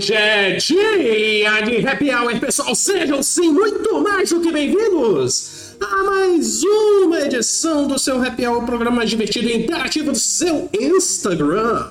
[0.00, 2.74] Hoje é dia de Happy Hour, pessoal.
[2.74, 8.64] Sejam sim muito mais do que bem-vindos a mais uma edição do seu Happy Hour,
[8.64, 11.90] programa mais divertido e interativo do seu Instagram.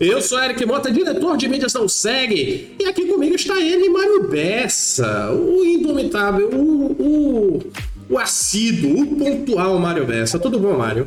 [0.00, 4.30] Eu sou Eric Mota, diretor de mídias não segue, e aqui comigo está ele, Mário
[4.30, 7.72] Bessa, o indomitável, o, o,
[8.08, 10.38] o assíduo, o pontual Mário Bessa.
[10.38, 11.06] Tudo bom, Mário?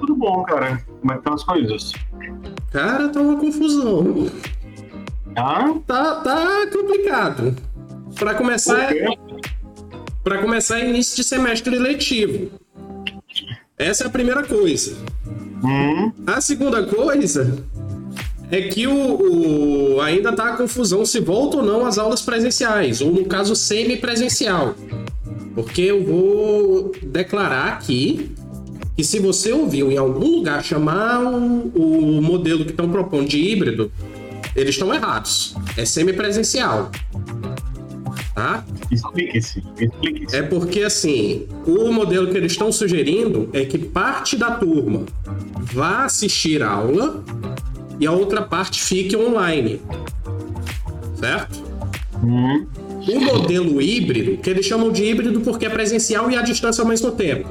[0.00, 0.82] Tudo bom, cara.
[1.02, 1.92] Como é que estão as coisas?
[2.72, 4.26] Cara, tá uma confusão.
[5.86, 7.54] Tá, tá complicado.
[8.18, 8.90] Para começar,
[10.24, 12.50] para começar início de semestre letivo.
[13.78, 14.96] Essa é a primeira coisa.
[15.62, 17.56] Hum, A segunda coisa
[18.50, 23.00] é que o, o- ainda tá a confusão se volta ou não às aulas presenciais,
[23.00, 24.74] ou no caso semi-presencial.
[25.54, 28.30] Porque eu vou declarar aqui
[28.96, 31.68] que se você ouviu em algum lugar chamar o,
[32.18, 33.92] o modelo que estão propondo de híbrido,
[34.58, 35.54] eles estão errados.
[35.76, 36.90] É semi-presencial.
[38.34, 38.64] Tá?
[38.90, 40.36] explique-se, explique-se.
[40.36, 45.06] É porque, assim, o modelo que eles estão sugerindo é que parte da turma
[45.72, 47.24] vá assistir a aula
[47.98, 49.80] e a outra parte fique online.
[51.16, 51.62] Certo?
[52.22, 52.66] Hum,
[53.08, 56.88] O modelo híbrido, que eles chamam de híbrido porque é presencial e à distância ao
[56.88, 57.48] mesmo tempo.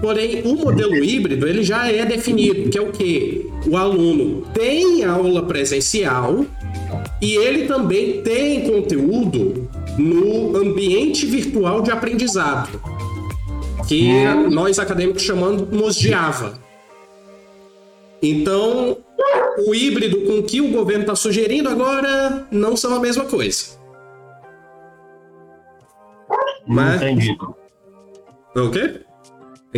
[0.00, 3.46] Porém, o modelo híbrido, ele já é definido, que é o quê?
[3.66, 6.44] O aluno tem aula presencial
[7.20, 12.80] e ele também tem conteúdo no ambiente virtual de aprendizado,
[13.88, 14.12] que
[14.50, 16.58] nós acadêmicos chamamos de AVA.
[18.22, 18.98] Então,
[19.66, 23.76] o híbrido com que o governo está sugerindo agora não são a mesma coisa.
[26.66, 27.54] Mas- Entendido.
[28.54, 29.00] O quê?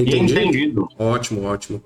[0.00, 0.32] Entendi.
[0.32, 0.88] Entendido.
[0.98, 1.82] Ótimo, ótimo.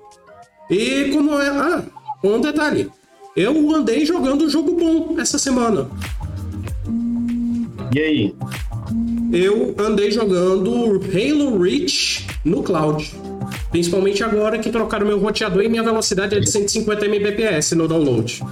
[0.69, 1.49] E como é.
[1.49, 1.83] Ah,
[2.23, 2.89] um detalhe.
[3.35, 5.89] Eu andei jogando um jogo bom essa semana.
[7.93, 8.35] E aí?
[9.31, 13.13] Eu andei jogando Halo Reach no cloud.
[13.71, 18.43] Principalmente agora que trocaram meu roteador e minha velocidade é de 150 Mbps no download.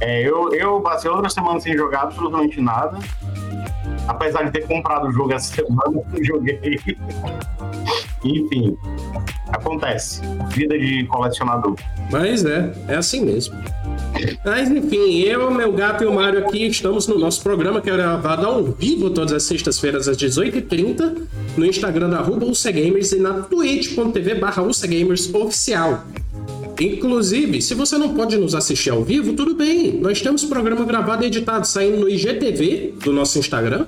[0.00, 2.98] É, eu, eu passei outra semana sem jogar absolutamente nada.
[4.08, 6.80] Apesar de ter comprado o jogo essa semana, não joguei.
[8.24, 8.76] Enfim,
[9.48, 10.20] acontece.
[10.50, 11.76] Vida de colecionador.
[12.10, 13.56] Mas é, é assim mesmo.
[14.44, 17.92] Mas enfim, eu, meu gato e o Mário aqui estamos no nosso programa que é
[17.92, 21.22] gravado ao vivo todas as sextas-feiras às 18h30
[21.56, 26.04] no Instagram da UCGamers e na twitch.tv barra UCGamers oficial.
[26.82, 29.92] Inclusive, se você não pode nos assistir ao vivo, tudo bem.
[30.00, 33.86] Nós temos programa gravado e editado saindo no IGTV do nosso Instagram,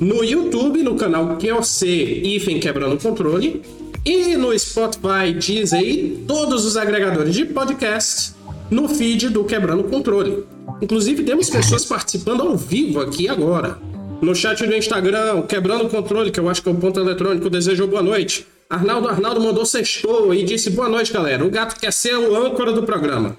[0.00, 3.62] no YouTube, no canal QOC Ifen Quebrando Controle,
[4.04, 8.32] e no Spotify, Deezer e todos os agregadores de podcast
[8.68, 10.44] no feed do Quebrando Controle.
[10.82, 13.78] Inclusive, temos pessoas participando ao vivo aqui agora.
[14.20, 17.86] No chat do Instagram, Quebrando Controle, que eu acho que é o ponto eletrônico, desejou
[17.86, 18.46] boa noite.
[18.70, 21.44] Arnaldo Arnaldo mandou sextou e disse boa noite, galera.
[21.44, 23.36] O gato quer ser o âncora do programa.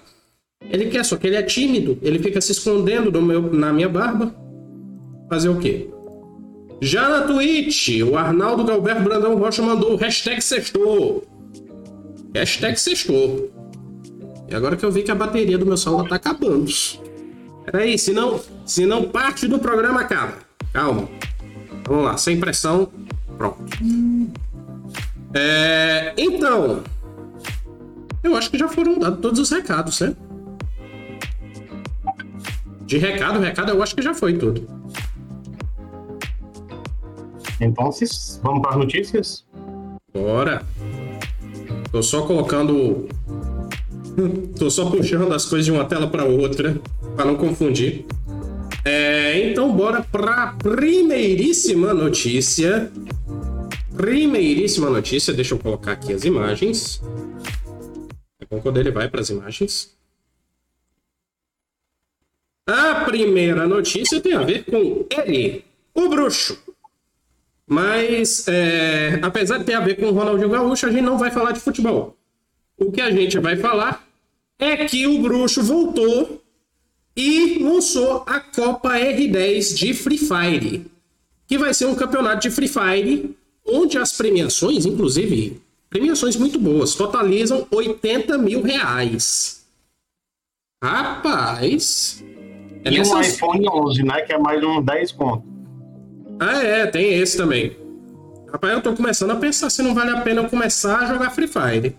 [0.69, 1.97] Ele quer, só que ele é tímido.
[2.02, 4.36] Ele fica se escondendo do meu, na minha barba.
[5.30, 5.90] Fazer o quê?
[6.81, 11.24] Já na Twitch, o Arnaldo Galberto Brandão Rocha mandou hashtag sextou.
[12.36, 13.50] Hashtag sextou.
[14.50, 16.69] E agora que eu vi que a bateria do meu celular tá acabando.
[17.63, 20.34] Peraí, senão, senão parte do programa acaba.
[20.74, 21.08] Calma.
[21.88, 22.92] Vamos lá, sem pressão.
[23.38, 23.63] Pronto.
[25.34, 26.84] É, então,
[28.24, 30.16] eu acho que já foram dados todos os recados, né?
[32.86, 34.68] De recado, recado, eu acho que já foi tudo.
[37.59, 39.46] Então, se- vamos para as notícias?
[40.14, 40.64] Bora.
[41.92, 43.08] Tô só colocando.
[44.60, 46.75] Tô só puxando as coisas de uma tela para outra,
[47.16, 48.06] para não confundir.
[48.83, 52.92] É, então, bora para primeiríssima notícia.
[53.96, 57.02] Primeiríssima notícia, deixa eu colocar aqui as imagens.
[58.40, 59.96] É bom quando ele vai para as imagens.
[62.68, 66.58] A primeira notícia tem a ver com ele, o bruxo.
[67.68, 71.32] Mas, é, apesar de ter a ver com o Ronaldinho Gaúcho, a gente não vai
[71.32, 72.18] falar de futebol.
[72.78, 74.06] O que a gente vai falar
[74.58, 76.42] é que o Bruxo voltou
[77.16, 80.86] e lançou a Copa R10 de Free Fire,
[81.48, 83.36] que vai ser um campeonato de Free Fire
[83.68, 89.66] onde as premiações, inclusive, premiações muito boas, totalizam 80 mil reais.
[90.84, 92.24] Rapaz!
[92.84, 94.22] É E um nessas- iPhone 11, né?
[94.22, 95.44] Que é mais uns 10 conto.
[96.40, 97.78] Ah, é, tem esse também.
[98.52, 101.30] Rapaz, eu tô começando a pensar se não vale a pena eu começar a jogar
[101.30, 101.96] Free Fire.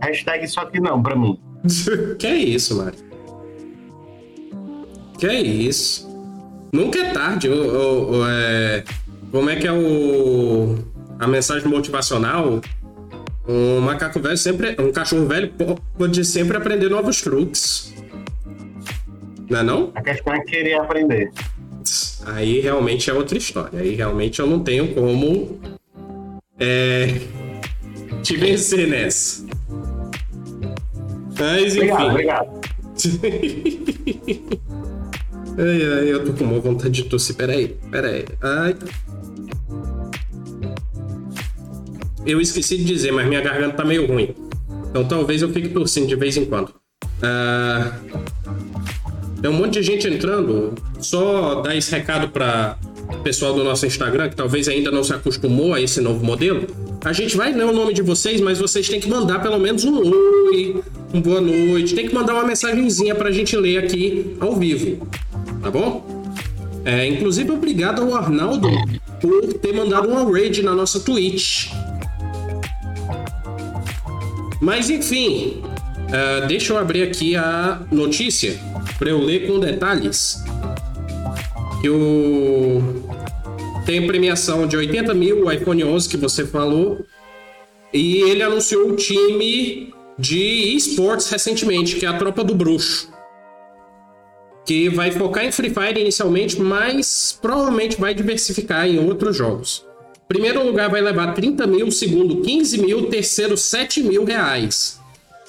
[0.00, 1.38] Hashtag isso aqui não, pra mim.
[2.18, 2.98] que é isso, Mário?
[5.18, 6.06] Que é isso?
[6.72, 7.48] Nunca é tarde.
[7.48, 8.84] O, o, o, é...
[9.36, 10.78] Como é que é o
[11.18, 12.58] a mensagem motivacional?
[13.46, 15.52] Um macaco velho sempre, um cachorro velho
[15.98, 17.92] pode sempre aprender novos truques.
[19.50, 19.92] Não é não?
[19.94, 21.30] A questão é querer aprender.
[22.24, 23.78] Aí realmente é outra história.
[23.78, 25.60] Aí realmente eu não tenho como
[26.58, 27.20] é,
[28.24, 29.44] te vencer nessa.
[31.38, 31.90] Mas enfim.
[31.90, 32.48] Obrigado, obrigado.
[35.58, 37.36] ai, ai, eu tô com uma vontade de tossir.
[37.36, 38.24] Peraí, peraí.
[38.40, 38.74] Ai.
[42.26, 44.34] Eu esqueci de dizer, mas minha garganta tá meio ruim.
[44.90, 46.70] Então talvez eu fique tossindo de vez em quando.
[47.22, 47.92] Uh,
[49.40, 50.74] tem um monte de gente entrando.
[51.00, 52.76] Só dar esse recado para
[53.12, 56.66] o pessoal do nosso Instagram, que talvez ainda não se acostumou a esse novo modelo.
[57.04, 59.84] A gente vai ler o nome de vocês, mas vocês têm que mandar pelo menos
[59.84, 60.82] um oi,
[61.14, 61.94] um boa noite.
[61.94, 65.06] Tem que mandar uma mensagenzinha para a gente ler aqui ao vivo.
[65.62, 66.24] Tá bom?
[66.84, 68.68] É, inclusive, obrigado ao Arnaldo
[69.20, 71.68] por ter mandado uma raid na nossa Twitch.
[74.60, 78.58] Mas enfim, uh, deixa eu abrir aqui a notícia
[78.98, 80.42] para eu ler com detalhes.
[81.80, 83.04] Que o
[83.84, 87.06] tem premiação de 80 mil o iPhone 11 que você falou
[87.92, 93.10] e ele anunciou o time de esportes recentemente, que é a Tropa do Bruxo.
[94.66, 99.86] Que vai focar em Free Fire inicialmente, mas provavelmente vai diversificar em outros jogos.
[100.28, 105.00] Primeiro lugar vai levar 30 mil, segundo 15 mil, terceiro 7 mil reais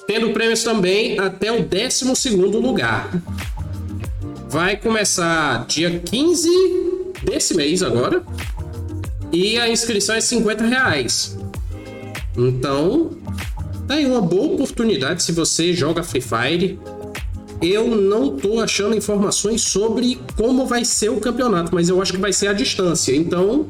[0.08, 3.10] tendo prêmios também até o 12 lugar.
[4.48, 6.48] Vai começar dia 15
[7.22, 8.24] desse mês agora.
[9.30, 11.36] E a inscrição é 50 reais.
[12.34, 13.10] Então,
[13.86, 16.80] tá aí uma boa oportunidade se você joga Free Fire.
[17.60, 22.18] Eu não tô achando informações sobre como vai ser o campeonato, mas eu acho que
[22.18, 23.14] vai ser a distância.
[23.14, 23.68] Então.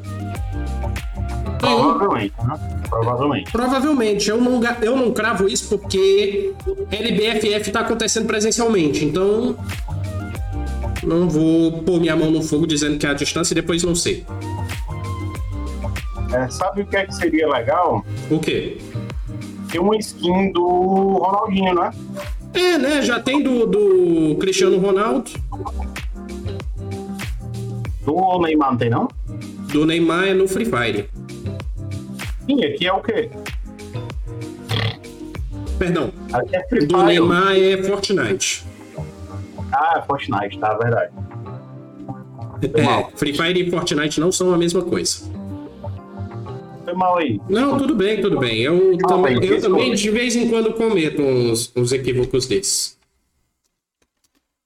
[1.59, 2.81] Provavelmente, né?
[2.89, 3.51] Provavelmente.
[3.51, 4.29] Provavelmente.
[4.29, 6.53] Eu não, eu não cravo isso porque
[6.91, 9.05] LBFF tá acontecendo presencialmente.
[9.05, 9.55] Então.
[11.03, 13.95] Não vou pôr minha mão no fogo dizendo que é a distância e depois não
[13.95, 14.25] sei.
[16.33, 18.05] É, sabe o que é que seria legal?
[18.29, 18.77] O quê?
[19.71, 21.91] Ter uma skin do Ronaldinho, né?
[22.53, 23.01] É, né?
[23.01, 25.31] Já tem do, do Cristiano Ronaldo.
[28.05, 29.07] Do Neymar não tem, não?
[29.71, 31.09] Do Neymar é no Free Fire.
[32.49, 33.29] Sim, aqui é o quê?
[35.77, 36.11] Perdão.
[36.51, 37.03] É Do.
[37.03, 38.65] Neymar é Fortnite.
[39.71, 41.13] Ah, Fortnite, tá, verdade.
[42.73, 43.11] É, mal.
[43.15, 45.29] Free Fire e Fortnite não são a mesma coisa.
[46.85, 47.39] Foi mal aí.
[47.47, 48.61] Não, tudo bem, tudo bem.
[48.61, 52.97] Eu, Ah, tam- bem, eu também de vez em quando cometo uns, uns equívocos desses.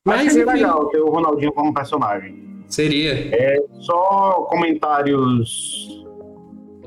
[0.05, 2.63] Mas Mas seria enfim, legal ter o Ronaldinho como personagem.
[2.69, 3.13] seria.
[3.35, 6.02] É só comentários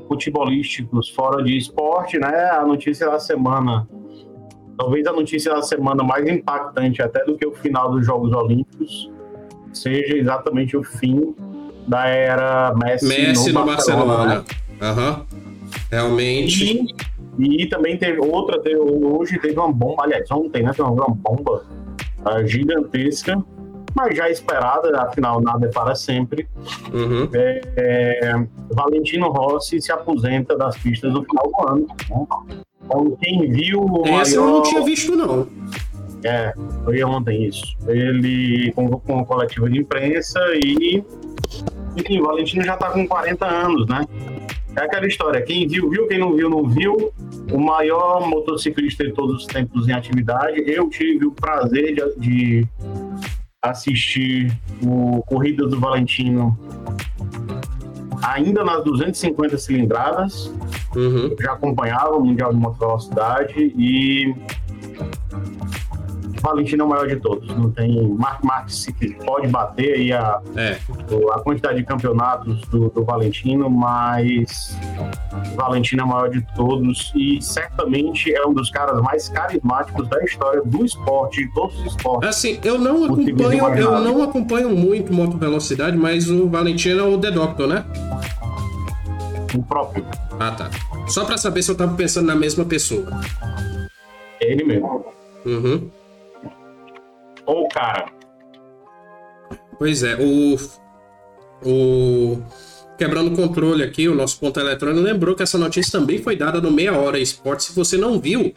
[0.07, 2.49] futebolísticos fora de esporte, né?
[2.51, 3.87] A notícia da semana.
[4.77, 9.11] Talvez a notícia da semana mais impactante até do que o final dos Jogos Olímpicos
[9.73, 11.35] seja exatamente o fim
[11.87, 14.15] da era Messi, Messi no, Barcelona.
[14.15, 14.45] Barcelona.
[14.81, 15.25] Aham.
[15.89, 16.85] Realmente.
[17.39, 20.71] E, e também teve outra, teve, hoje teve uma bomba, aliás, ontem, né?
[20.71, 21.65] Teve uma bomba
[22.25, 23.43] ah, gigantesca,
[23.97, 26.47] mas já esperada, afinal, nada é para sempre.
[26.93, 27.27] Uhum.
[27.33, 31.87] É, Valentino Rossi se aposenta das pistas no final do ano.
[32.09, 32.57] Né?
[32.85, 35.47] Então, quem viu o Essa eu maior- não tinha visto, não.
[36.23, 37.75] É, foi ontem isso.
[37.87, 41.03] Ele convocou uma coletiva de imprensa e.
[41.95, 44.05] Enfim, o Valentino já tá com 40 anos, né?
[44.75, 47.11] É aquela história: quem viu, viu, quem não viu, não viu.
[47.51, 50.63] O maior motociclista de todos os tempos em atividade.
[50.67, 52.67] Eu tive o prazer de, de
[53.63, 56.57] assistir o Corrida do Valentino
[58.23, 60.51] ainda nas 250 cilindradas
[60.95, 61.35] Uhum.
[61.39, 64.33] já acompanhava o Mundial de Moto Velocidade e
[66.41, 67.47] Valentino é o maior de todos.
[67.55, 70.77] Não tem Mark Marques que pode bater aí a, É.
[71.33, 74.77] a quantidade de campeonatos do, do Valentino, mas
[75.55, 80.23] Valentino é o maior de todos e certamente é um dos caras mais carismáticos da
[80.23, 82.29] história do esporte, de todos os esportes.
[82.29, 87.17] Assim, eu não acompanho, eu não acompanho muito Moto Velocidade, mas o Valentino é o
[87.17, 87.85] The Doctor, né?
[89.55, 90.05] O próprio.
[90.39, 90.69] Ah, tá.
[91.07, 93.05] Só pra saber se eu tava pensando na mesma pessoa.
[94.41, 95.05] Ele mesmo.
[95.45, 95.89] Uhum.
[97.47, 98.05] Ou o cara.
[99.79, 100.57] Pois é, o.
[101.65, 102.43] O.
[102.97, 106.59] Quebrando o controle aqui, o nosso ponto eletrônico lembrou que essa notícia também foi dada
[106.59, 107.63] no Meia Hora Esporte.
[107.63, 108.53] Se você não viu,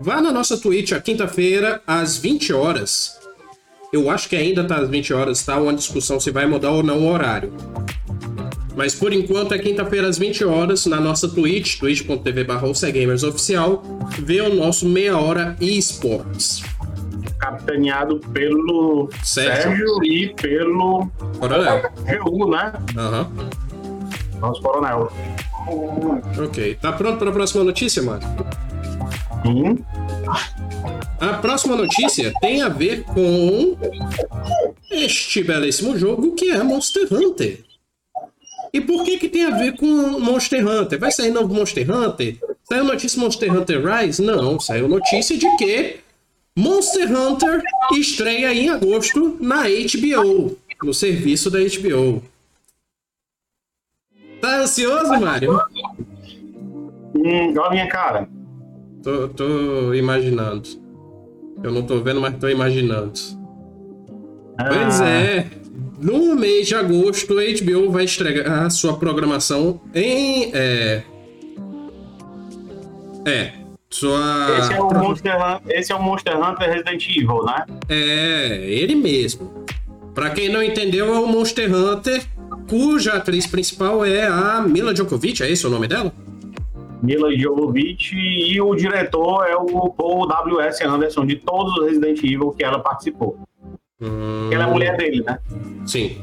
[0.00, 3.16] vá na nossa Twitch a quinta-feira, às 20 horas.
[3.92, 5.56] Eu acho que ainda tá às 20 horas, tá?
[5.56, 7.52] Uma discussão se vai mudar ou não o horário.
[8.74, 12.46] Mas por enquanto é quinta-feira às 20 horas na nossa Twitch, twitch.tv
[13.26, 13.82] oficial,
[14.18, 16.62] vê o nosso meia hora esportes.
[17.66, 21.90] Capitaneado pelo Sérgio, Sérgio e pelo Coronel.
[22.22, 22.72] GU, né?
[22.96, 23.30] Aham.
[23.36, 24.40] Uhum.
[24.40, 25.10] Nosso coronel.
[26.44, 26.78] Ok.
[26.80, 28.26] Tá pronto para a próxima notícia, Mário?
[29.42, 29.84] Sim.
[31.20, 33.76] A próxima notícia tem a ver com
[34.90, 37.64] este belíssimo jogo que é Monster Hunter.
[38.72, 40.98] E por que que tem a ver com Monster Hunter?
[40.98, 42.36] Vai sair novo Monster Hunter?
[42.64, 44.20] Saiu notícia Monster Hunter Rise?
[44.20, 46.00] Não, saiu notícia de que
[46.56, 52.22] Monster Hunter estreia em agosto na HBO, no serviço da HBO.
[54.40, 55.60] Tá ansioso, Mário?
[57.14, 58.26] Hum, olha a minha cara.
[59.02, 60.66] Tô, tô imaginando.
[61.62, 63.12] Eu não tô vendo, mas tô imaginando.
[64.56, 64.64] Ah.
[64.64, 65.50] Pois é.
[66.00, 70.50] No mês de agosto, a HBO vai estrear a sua programação em.
[70.54, 71.02] É.
[73.26, 73.65] É.
[73.90, 74.58] Sua...
[74.58, 77.64] Esse, é o Monster Hunter, esse é o Monster Hunter Resident Evil, né?
[77.88, 79.64] É, ele mesmo.
[80.14, 82.24] Pra quem não entendeu, é o Monster Hunter,
[82.68, 86.12] cuja atriz principal é a Mila Djokovic, é esse o nome dela?
[87.02, 90.82] Mila Jovovich e o diretor é o Paul W.S.
[90.84, 93.38] Anderson, de todos os Resident Evil que ela participou.
[94.00, 94.50] Hum...
[94.50, 95.38] Ela é mulher dele, né?
[95.86, 96.20] Sim.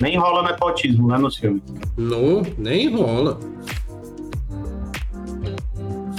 [0.00, 1.62] Nem rola nepotismo, né, nos filmes.
[1.96, 3.38] Não, nem rola.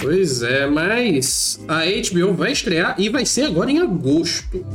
[0.03, 4.65] Pois é, mas a HBO vai estrear e vai ser agora em agosto.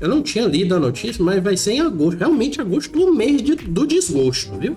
[0.00, 2.18] Eu não tinha lido a notícia, mas vai ser em agosto.
[2.18, 4.76] Realmente agosto, o mês de, do desgosto, viu?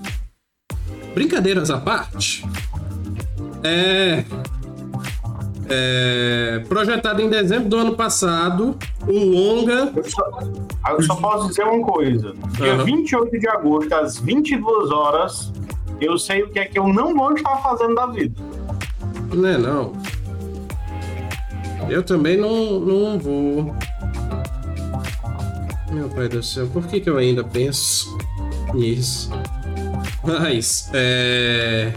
[1.14, 2.44] Brincadeiras à parte,
[3.64, 4.26] é,
[5.70, 8.76] é, projetado em dezembro do ano passado,
[9.08, 9.94] um longa.
[9.96, 10.40] Eu só,
[10.90, 12.84] eu só posso dizer uma coisa: dia uhum.
[12.84, 15.54] 28 de agosto, às 22 horas,
[16.02, 18.59] eu sei o que é que eu não vou estar fazendo da vida.
[19.34, 19.94] Não é, não.
[21.90, 23.76] Eu também não, não vou.
[25.92, 28.16] Meu pai do céu, por que, que eu ainda penso
[28.74, 29.32] nisso?
[30.24, 31.92] Mas, é.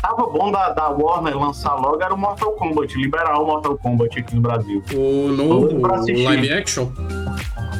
[0.00, 4.18] Tava bom da, da Warner lançar logo era o Mortal Kombat, liberar o Mortal Kombat
[4.18, 4.82] aqui no Brasil.
[4.94, 6.88] O novo live action?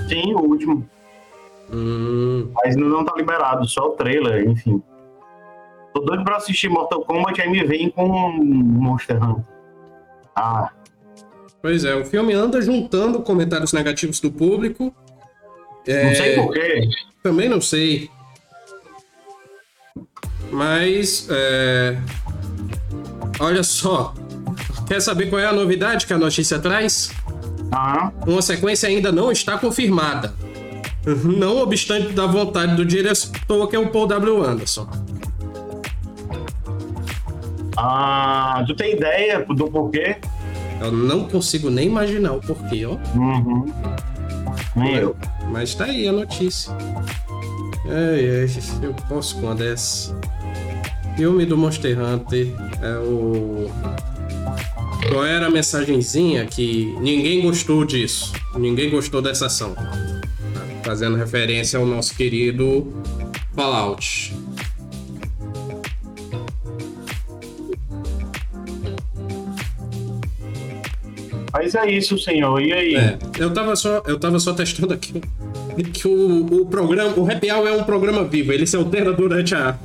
[0.09, 0.87] Sim, o último.
[1.73, 2.51] Hum.
[2.55, 4.83] Mas não tá liberado, só o trailer, enfim.
[5.93, 9.45] Tô doido pra assistir Mortal Kombat, aí me vem com Monster Hunter.
[10.35, 10.71] Ah.
[11.61, 14.95] Pois é, o filme anda juntando comentários negativos do público.
[15.87, 16.07] É...
[16.07, 16.89] Não sei porquê.
[17.23, 18.11] Também não sei.
[20.51, 21.97] Mas, é...
[23.39, 24.15] olha só.
[24.87, 27.13] Quer saber qual é a novidade que a notícia traz?
[27.71, 28.13] Ah.
[28.27, 30.35] Uma sequência ainda não está confirmada.
[31.25, 34.43] Não obstante da vontade do diretor, que é o Paul W.
[34.45, 34.89] Anderson.
[37.85, 40.17] Ah, tu tem ideia do porquê?
[40.81, 42.97] Eu não consigo nem imaginar o porquê, ó.
[43.19, 43.67] Uhum.
[44.77, 45.17] Nem eu.
[45.51, 46.73] Mas tá aí a notícia.
[47.85, 48.49] Ai, ai,
[48.83, 50.17] eu posso com uma dessa.
[51.17, 53.69] Filme do Monster Hunter é o.
[55.09, 58.33] Qual era a mensagenzinha que ninguém gostou disso?
[58.55, 59.75] Ninguém gostou dessa ação.
[60.85, 62.93] Fazendo referência ao nosso querido
[63.57, 64.32] Fallout.
[71.73, 72.61] Mas é isso, senhor.
[72.61, 72.95] E aí?
[72.95, 75.21] É, eu tava só, eu tava só testando aqui
[75.93, 79.55] que o, o programa, o Happy Hour é um programa vivo, ele se altera durante
[79.55, 79.79] a,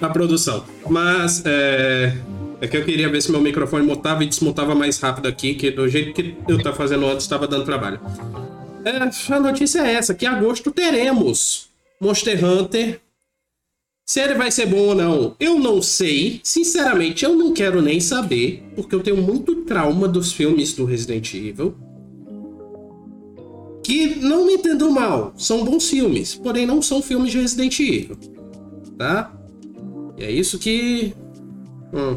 [0.00, 0.64] a produção.
[0.88, 2.16] Mas é,
[2.60, 5.70] é que eu queria ver se meu microfone mutava e desmutava mais rápido aqui, que
[5.70, 8.00] do jeito que eu estava fazendo antes estava dando trabalho.
[8.84, 11.68] É, a notícia é essa, que em agosto teremos
[12.00, 13.00] Monster Hunter.
[14.04, 16.40] Se ele vai ser bom ou não, eu não sei.
[16.42, 21.32] Sinceramente, eu não quero nem saber, porque eu tenho muito trauma dos filmes do Resident
[21.34, 21.74] Evil.
[23.82, 28.16] Que não me entendam mal, são bons filmes, porém não são filmes de Resident Evil.
[28.98, 29.32] Tá?
[30.16, 31.14] E é isso que.
[31.92, 32.16] Hum.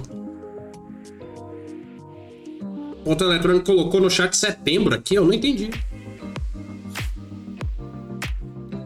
[3.03, 5.69] Ponto eletrônico colocou no chat setembro aqui, eu não entendi.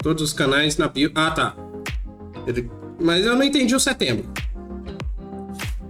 [0.04, 1.12] Todos os canais na bio.
[1.16, 1.56] Ah, tá.
[2.46, 2.70] Ele...
[3.00, 4.26] Mas eu não entendi o setembro.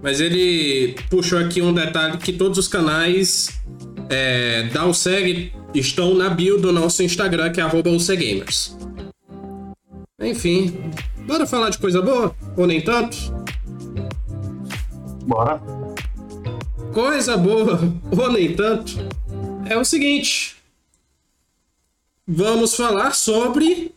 [0.02, 3.60] Mas ele puxou aqui um detalhe que todos os canais
[4.08, 8.76] é, dá o segue estão na bio do nosso Instagram, que é UCGamers.
[10.20, 10.92] Enfim,
[11.26, 12.34] bora falar de coisa boa?
[12.56, 13.16] Ou nem tanto?
[15.26, 15.60] Bora.
[16.92, 18.98] coisa boa, ou nem tanto,
[19.66, 20.56] é o seguinte.
[22.26, 23.94] Vamos falar sobre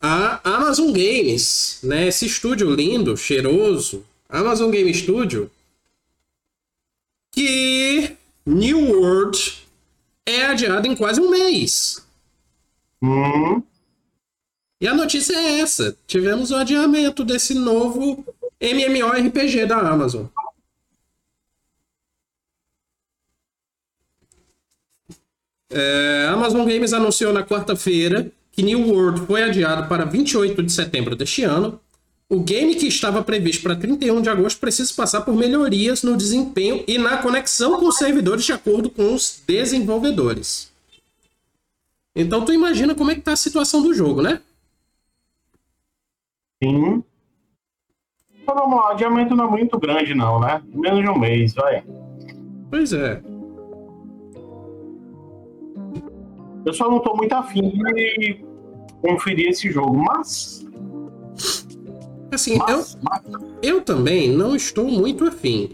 [0.00, 2.08] a Amazon Games, né?
[2.08, 5.50] Esse estúdio lindo, cheiroso, Amazon Game Studio,
[7.32, 8.16] que
[8.46, 9.66] New World
[10.26, 12.04] é adiado em quase um mês.
[13.02, 13.62] Hum,
[14.80, 18.24] E a notícia é essa: tivemos o adiamento desse novo
[18.60, 20.26] MMORPG da Amazon.
[25.72, 28.30] É, Amazon Games anunciou na quarta-feira
[28.60, 31.80] que New World foi adiado para 28 de setembro deste ano.
[32.28, 36.84] O game que estava previsto para 31 de agosto precisa passar por melhorias no desempenho
[36.86, 40.70] e na conexão com os servidores de acordo com os desenvolvedores.
[42.14, 44.42] Então tu imagina como é que tá a situação do jogo, né?
[46.62, 47.02] sim.
[48.42, 50.62] Então vamos lá, o adiamento não é muito grande, não, né?
[50.66, 51.82] Menos de um mês, vai.
[52.68, 53.22] Pois é.
[56.66, 58.49] Eu só não tô muito afim de
[59.00, 60.66] conferir esse jogo, mas.
[62.32, 63.22] Assim, eu, mas, mas
[63.62, 65.70] eu também não estou muito afim.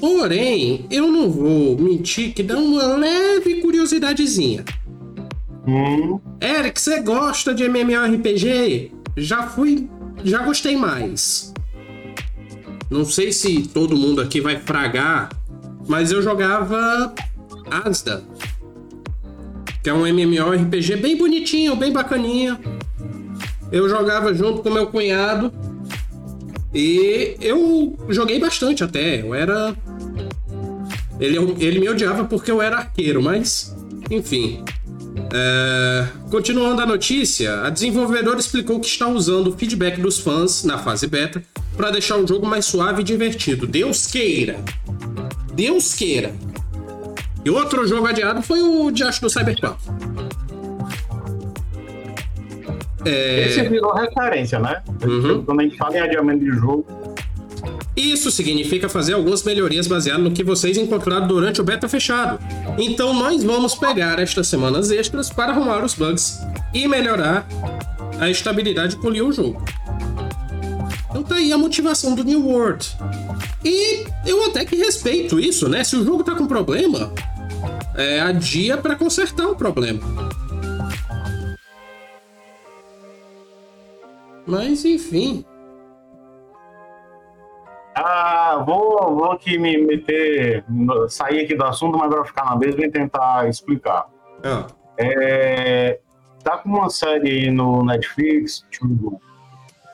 [0.00, 4.64] Porém, eu não vou mentir que dá uma leve curiosidadezinha.
[5.66, 8.92] hum, Eric, você gosta de MMORPG?
[9.16, 9.88] Já fui.
[10.24, 11.52] Já gostei mais.
[12.90, 15.28] Não sei se todo mundo aqui vai fragar,
[15.86, 17.14] mas eu jogava
[17.70, 18.22] Asda.
[19.82, 22.58] Que é um MMORPG bem bonitinho, bem bacaninha.
[23.72, 25.52] Eu jogava junto com meu cunhado.
[26.74, 29.22] E eu joguei bastante até.
[29.22, 29.74] Eu era.
[31.18, 33.74] Ele, ele me odiava porque eu era arqueiro, mas.
[34.10, 34.64] Enfim.
[35.32, 40.78] É, Continuando a notícia, a desenvolvedora explicou que está usando o feedback dos fãs na
[40.78, 41.42] fase beta
[41.76, 43.66] para deixar o jogo mais suave e divertido.
[43.66, 44.60] Deus queira!
[45.52, 46.32] Deus queira!
[47.44, 49.76] E outro jogo adiado foi o Diacho do Cyberpunk.
[53.04, 54.82] É, esse virou referência, né?
[55.02, 55.42] Uhum.
[55.44, 56.84] Quando a gente fala em adiamento de jogo,
[57.96, 62.38] Isso significa fazer algumas melhorias baseadas no que vocês encontraram durante o beta fechado.
[62.78, 66.40] Então nós vamos pegar estas semanas extras para arrumar os bugs
[66.72, 67.46] e melhorar
[68.18, 69.62] a estabilidade e polir o jogo.
[71.10, 72.88] Então tá aí a motivação do New World.
[73.64, 75.84] E eu até que respeito isso, né?
[75.84, 77.12] Se o jogo tá com problema,
[78.00, 80.00] é adia para consertar o problema.
[84.46, 85.44] Mas enfim.
[87.94, 90.64] Ah, vou, vou aqui me meter,
[91.08, 94.06] sair aqui do assunto, mas para ficar na mesma e tentar explicar.
[94.42, 95.98] Ah, É,
[96.42, 99.20] tá com uma série no Netflix tipo,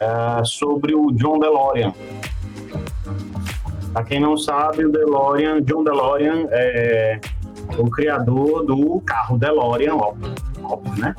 [0.01, 1.93] é, sobre o John DeLorean.
[3.93, 7.21] Pra quem não sabe, o DeLorean, John DeLorean é
[7.79, 11.15] o criador do carro DeLorean, óbvio, óbvio, né?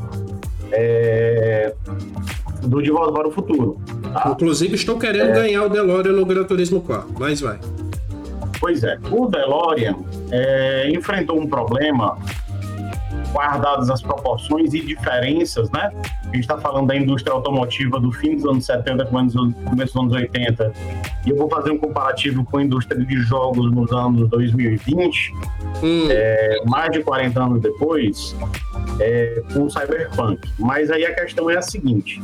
[0.71, 1.73] É,
[2.63, 3.79] do De Volta para o Futuro.
[4.13, 4.31] tá?
[4.33, 7.59] Inclusive, estou querendo ganhar o DeLorean no Gran Turismo 4, mas vai.
[8.59, 9.95] Pois é, o DeLorean
[10.31, 12.17] é, enfrentou um problema,
[13.37, 15.91] guardadas as proporções e diferenças, né?
[16.23, 20.03] A gente está falando da indústria automotiva do fim dos anos 70, começo começo dos
[20.03, 20.73] anos 80,
[21.23, 25.33] e eu vou fazer um comparativo com a indústria de jogos nos anos 2020,
[25.83, 28.35] Hum, é, mais de 40 anos depois,
[28.99, 30.41] é, com o Cyberpunk.
[30.57, 32.19] Mas aí a questão é a seguinte: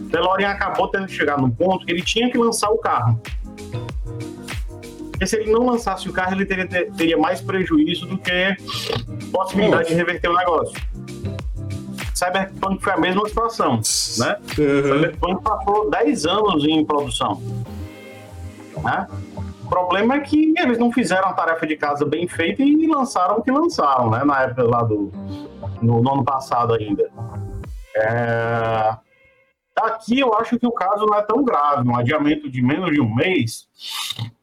[0.00, 3.20] o DeLorean acabou tendo que chegar num ponto que ele tinha que lançar o carro.
[5.18, 8.56] Porque se ele não lançasse o carro, ele teria, teria mais prejuízo do que
[9.32, 10.80] possibilidade de reverter o negócio.
[12.14, 13.80] Cyberpunk foi a mesma situação,
[14.18, 14.36] né?
[14.56, 14.82] uhum.
[14.82, 17.42] Cyberpunk passou 10 anos em produção.
[18.80, 19.08] Né?
[19.64, 23.38] O problema é que eles não fizeram a tarefa de casa bem feita e lançaram
[23.38, 24.22] o que lançaram, né?
[24.24, 25.12] Na época lá do.
[25.82, 27.10] No, no ano passado ainda.
[27.96, 28.96] É...
[29.76, 31.88] Aqui eu acho que o caso não é tão grave.
[31.88, 33.68] Um adiamento de menos de um mês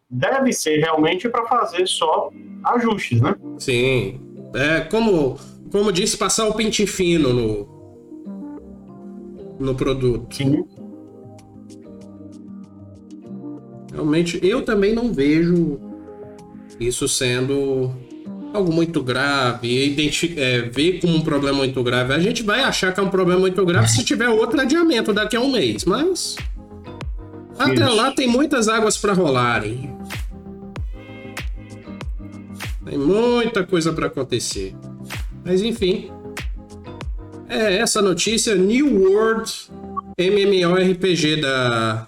[0.10, 2.30] deve ser realmente para fazer só
[2.64, 3.36] ajustes, né?
[3.58, 4.20] Sim.
[4.54, 5.38] É como,
[5.72, 7.68] como disse, passar o pente fino no,
[9.60, 10.36] no produto.
[10.36, 10.66] Sim.
[13.92, 15.80] Realmente, eu também não vejo
[16.80, 17.94] isso sendo
[18.54, 19.86] algo muito grave.
[19.86, 22.14] Identi é, ver como um problema muito grave.
[22.14, 25.36] A gente vai achar que é um problema muito grave se tiver outro adiamento daqui
[25.36, 26.36] a um mês, mas.
[27.58, 27.96] Até Isso.
[27.96, 29.95] lá tem muitas águas para rolarem.
[32.86, 34.76] Tem muita coisa para acontecer.
[35.44, 36.12] Mas enfim.
[37.50, 38.56] É essa notícia.
[38.56, 39.52] New World
[40.18, 42.08] MMORPG da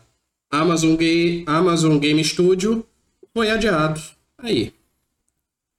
[0.51, 2.85] Amazon, Ga Amazon Game Studio
[3.33, 3.99] foi adiado.
[4.37, 4.73] Aí.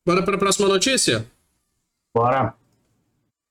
[0.05, 1.27] Bora para a próxima notícia?
[2.15, 2.55] Bora.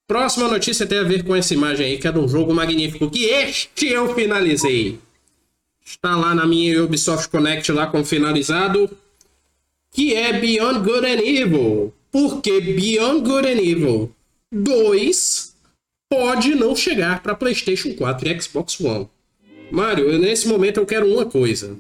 [0.07, 3.09] Próxima notícia tem a ver com essa imagem aí, que é de um jogo magnífico
[3.09, 4.99] que este eu finalizei.
[5.85, 8.89] Está lá na minha Ubisoft Connect lá com finalizado,
[9.97, 11.93] que é Beyond Good and Evil.
[12.11, 14.11] Porque Beyond Good and Evil
[14.51, 15.55] 2
[16.07, 19.09] pode não chegar para PlayStation 4 e Xbox One.
[19.71, 21.75] Mário, nesse momento eu quero uma coisa.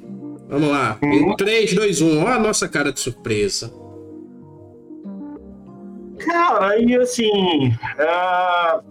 [0.49, 0.97] Vamos lá.
[1.03, 2.23] Em 3, 2, 1.
[2.23, 3.71] Olha a nossa cara de surpresa.
[6.17, 7.69] Cara, e assim.
[7.69, 8.81] Uh...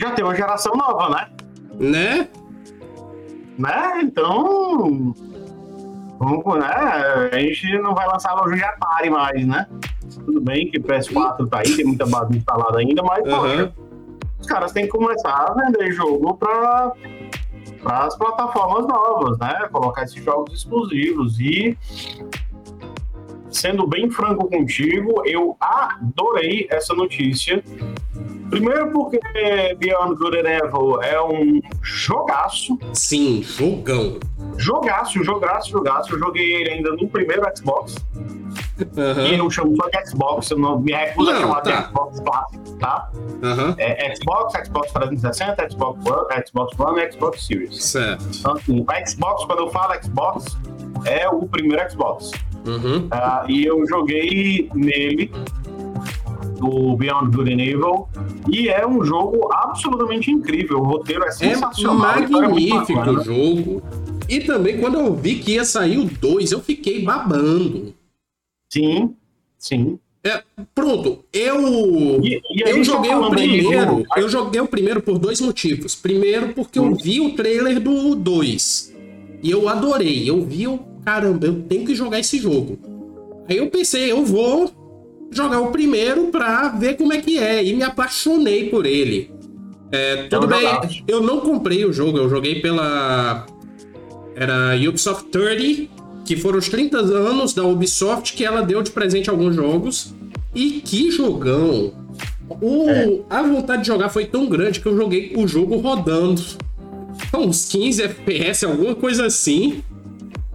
[0.00, 1.30] Já tem uma geração nova, né?
[1.80, 2.28] Né?
[3.58, 4.00] Né?
[4.04, 5.14] Então.
[6.18, 6.70] Vamos, né?
[7.32, 9.66] A gente não vai lançar loja de Atari mais, né?
[10.24, 13.36] Tudo bem que o PS4 tá aí, tem muita base instalada ainda, mas uhum.
[13.36, 13.72] poxa,
[14.38, 16.92] os caras têm que começar a vender jogo para
[17.86, 19.68] as plataformas novas, né?
[19.72, 21.40] Colocar esses jogos exclusivos.
[21.40, 21.76] E
[23.54, 27.62] sendo bem franco contigo, eu adorei essa notícia.
[28.50, 29.18] Primeiro porque
[29.78, 32.78] Beyond Good and Evil é um jogaço.
[32.92, 34.18] Sim, jogão.
[34.56, 36.14] Jogaço, jogaço, jogaço.
[36.14, 37.96] Eu joguei ele ainda no primeiro Xbox.
[38.78, 39.26] Uhum.
[39.26, 41.70] E não chamo só de Xbox, eu não me recuso a chamar tá.
[41.70, 43.10] de Xbox clássico, tá?
[43.14, 43.74] Uhum.
[43.78, 47.84] É Xbox, Xbox 360, Xbox One, Xbox One e Xbox Series.
[47.84, 48.24] Certo.
[48.36, 50.56] Então, assim, o Xbox, quando eu falo Xbox,
[51.04, 52.32] é o primeiro Xbox.
[52.66, 53.06] Uhum.
[53.06, 55.30] Uh, e eu joguei nele
[56.58, 58.08] do Beyond Good and Evil
[58.50, 60.78] e é um jogo absolutamente incrível.
[60.78, 62.16] O roteiro é, é sensacional.
[62.16, 63.82] É magnífico o jogo.
[64.28, 67.94] E também quando eu vi que ia sair o 2, eu fiquei babando.
[68.72, 69.14] Sim,
[69.58, 69.98] sim.
[70.26, 70.42] É,
[70.74, 74.06] pronto, eu e, e eu joguei tá o primeiro.
[74.10, 75.94] Aí, eu joguei o primeiro por dois motivos.
[75.94, 76.92] Primeiro, porque hum.
[76.92, 78.94] eu vi o trailer do 2.
[79.42, 80.28] E eu adorei.
[80.28, 82.78] Eu vi o caramba, eu tenho que jogar esse jogo.
[83.48, 84.72] Aí eu pensei, eu vou
[85.30, 87.64] jogar o primeiro pra ver como é que é.
[87.64, 89.30] E me apaixonei por ele.
[89.92, 90.66] É, tudo bem,
[91.06, 93.46] eu não comprei o jogo, eu joguei pela.
[94.34, 95.88] Era Ubisoft 30,
[96.24, 100.14] que foram os 30 anos da Ubisoft que ela deu de presente alguns jogos.
[100.54, 101.92] E que jogão!
[102.60, 103.20] O, é.
[103.30, 106.42] A vontade de jogar foi tão grande que eu joguei o jogo rodando.
[107.32, 109.82] Uns 15 FPS, alguma coisa assim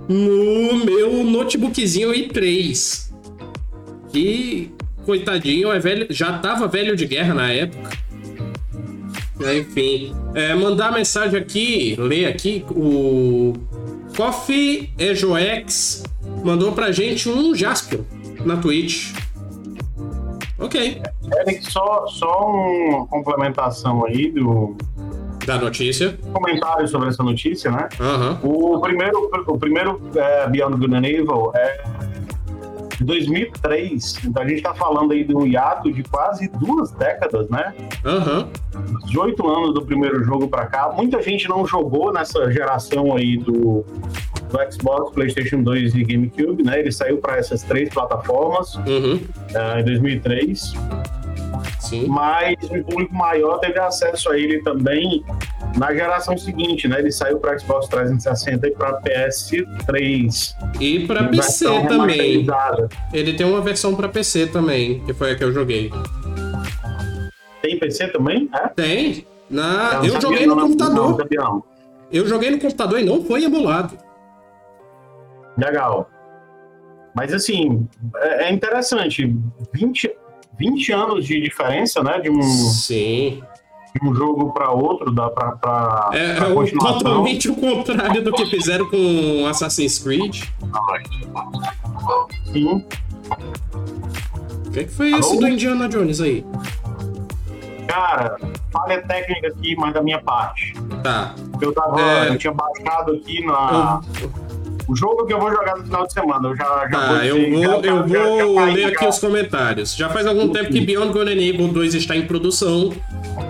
[0.10, 3.12] no meu notebookzinho i3.
[4.12, 4.72] Que,
[5.06, 7.91] coitadinho, é velho, já tava velho de guerra na época.
[9.56, 13.54] Enfim, é, mandar mensagem aqui, ler aqui, o
[14.17, 16.04] Coffee Ejoex
[16.43, 18.02] mandou pra gente um Jaspion
[18.43, 19.13] na Twitch.
[20.58, 21.02] Ok.
[21.39, 24.76] Eric, só, só uma complementação aí do,
[25.49, 26.15] da notícia.
[26.31, 27.89] Comentário sobre essa notícia, né?
[27.99, 28.75] Uhum.
[28.75, 31.83] O primeiro, o primeiro é, Beyond Good and Evil é
[32.99, 34.25] de 2003.
[34.25, 37.73] Então a gente está falando aí de um hiato de quase duas décadas, né?
[38.05, 38.47] Uhum.
[39.07, 40.91] 18 anos do primeiro jogo para cá.
[40.95, 43.83] Muita gente não jogou nessa geração aí do,
[44.51, 46.79] do Xbox, PlayStation 2 e GameCube, né?
[46.79, 49.15] Ele saiu para essas três plataformas uhum.
[49.15, 50.73] uh, em 2003.
[51.80, 52.08] Sim.
[52.08, 55.24] Mas um público maior teve acesso a ele também
[55.78, 57.00] na geração seguinte, né?
[57.00, 60.56] Ele saiu para Xbox 360 e para PS3.
[60.80, 62.48] E para PC também.
[63.13, 65.91] Ele tem uma versão para PC também, que foi a que eu joguei.
[67.62, 68.50] Tem PC também?
[68.54, 68.67] É?
[68.69, 69.26] Tem.
[69.50, 70.02] Na...
[70.04, 71.28] Eu, eu joguei no computador.
[71.32, 71.63] Não,
[72.12, 73.98] eu joguei no computador e não foi emulado.
[75.58, 76.10] Legal.
[77.15, 79.36] Mas assim, é, é interessante.
[79.74, 80.15] 20,
[80.60, 82.19] 20 anos de diferença, né?
[82.19, 83.41] De um, Sim.
[83.95, 88.32] De um jogo para outro, dá para pra, É, pra é totalmente o contrário do
[88.34, 90.43] que fizeram com Assassin's Creed.
[92.52, 92.86] Sim.
[94.67, 95.19] O que, é que foi Alô?
[95.19, 96.45] esse do Indiana Jones aí?
[97.88, 98.38] Cara,
[98.72, 100.76] falha técnica aqui, mas da minha parte.
[101.02, 101.34] Tá.
[101.60, 102.00] Eu tava.
[102.00, 102.30] É...
[102.30, 104.00] Eu tinha baixado aqui na.
[104.22, 104.48] Eu
[104.89, 107.23] o jogo que eu vou jogar no final de semana, eu já, já tá, vou
[107.23, 109.95] eu vou, já, eu já, vou ler aqui os comentários.
[109.95, 112.91] Já faz algum tempo que Beyond Good and Evil 2 está em produção,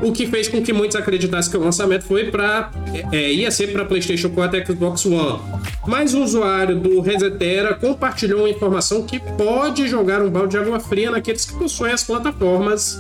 [0.02, 3.50] o que fez com que muitos acreditassem que o lançamento foi para é, é, ia
[3.52, 5.40] ser para PlayStation 4 e Xbox One.
[5.88, 10.80] Mas o usuário do Resetera compartilhou uma informação que pode jogar um balde de água
[10.80, 13.00] fria naqueles que possuem as plataformas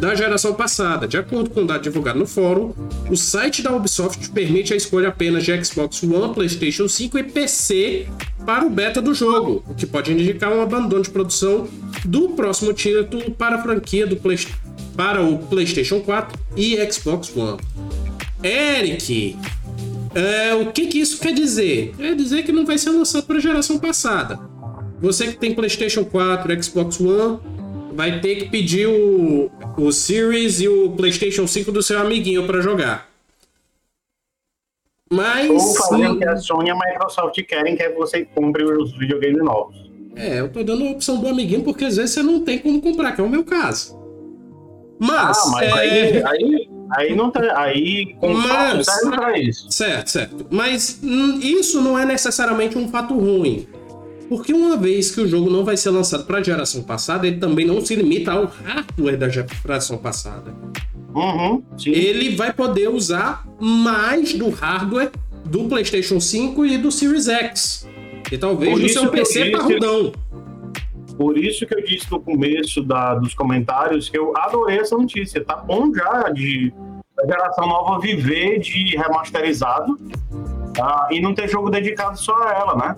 [0.00, 1.06] da geração passada.
[1.06, 2.72] De acordo com o dado divulgado no fórum,
[3.10, 7.57] o site da Ubisoft permite a escolha apenas de Xbox One, PlayStation 5 e PC
[8.44, 11.68] para o beta do jogo, o que pode indicar um abandono de produção
[12.04, 14.38] do próximo título para a franquia do Play...
[14.96, 17.58] para o PlayStation 4 e Xbox One.
[18.42, 19.36] Eric,
[20.14, 21.92] é, o que, que isso quer dizer?
[21.96, 24.38] Quer dizer que não vai ser lançado para a geração passada.
[25.00, 27.38] Você que tem PlayStation 4, Xbox One,
[27.94, 32.60] vai ter que pedir o, o Series e o PlayStation 5 do seu amiguinho para
[32.60, 33.08] jogar.
[35.10, 35.50] Mas.
[35.50, 38.96] Ou fazer o que a Sony e a Microsoft querem, que é você compre os
[38.96, 39.88] videogames novos.
[40.16, 42.80] É, eu tô dando a opção do amiguinho porque às vezes você não tem como
[42.82, 43.98] comprar, que é o meu caso.
[44.98, 45.38] Mas.
[45.38, 45.72] Ah, mas é...
[45.72, 47.48] aí, aí, aí não tem.
[47.50, 49.70] Aí console Mas- pra isso.
[49.70, 50.46] Certo, certo.
[50.50, 53.66] Mas isso não é necessariamente um fato ruim.
[54.28, 57.38] Porque uma vez que o jogo não vai ser lançado para a geração passada, ele
[57.38, 60.54] também não se limita ao hardware da geração passada.
[61.14, 61.90] Uhum, sim.
[61.90, 65.10] Ele vai poder usar mais do hardware
[65.44, 67.88] do PlayStation 5 e do Series X.
[68.30, 70.12] E talvez do seu PC disse- parrudão.
[71.16, 75.42] Por isso que eu disse no começo da, dos comentários que eu adorei essa notícia.
[75.42, 76.72] Tá bom já de
[77.20, 79.98] a geração nova viver de remasterizado
[80.72, 81.08] tá?
[81.10, 82.96] e não ter jogo dedicado só a ela, né?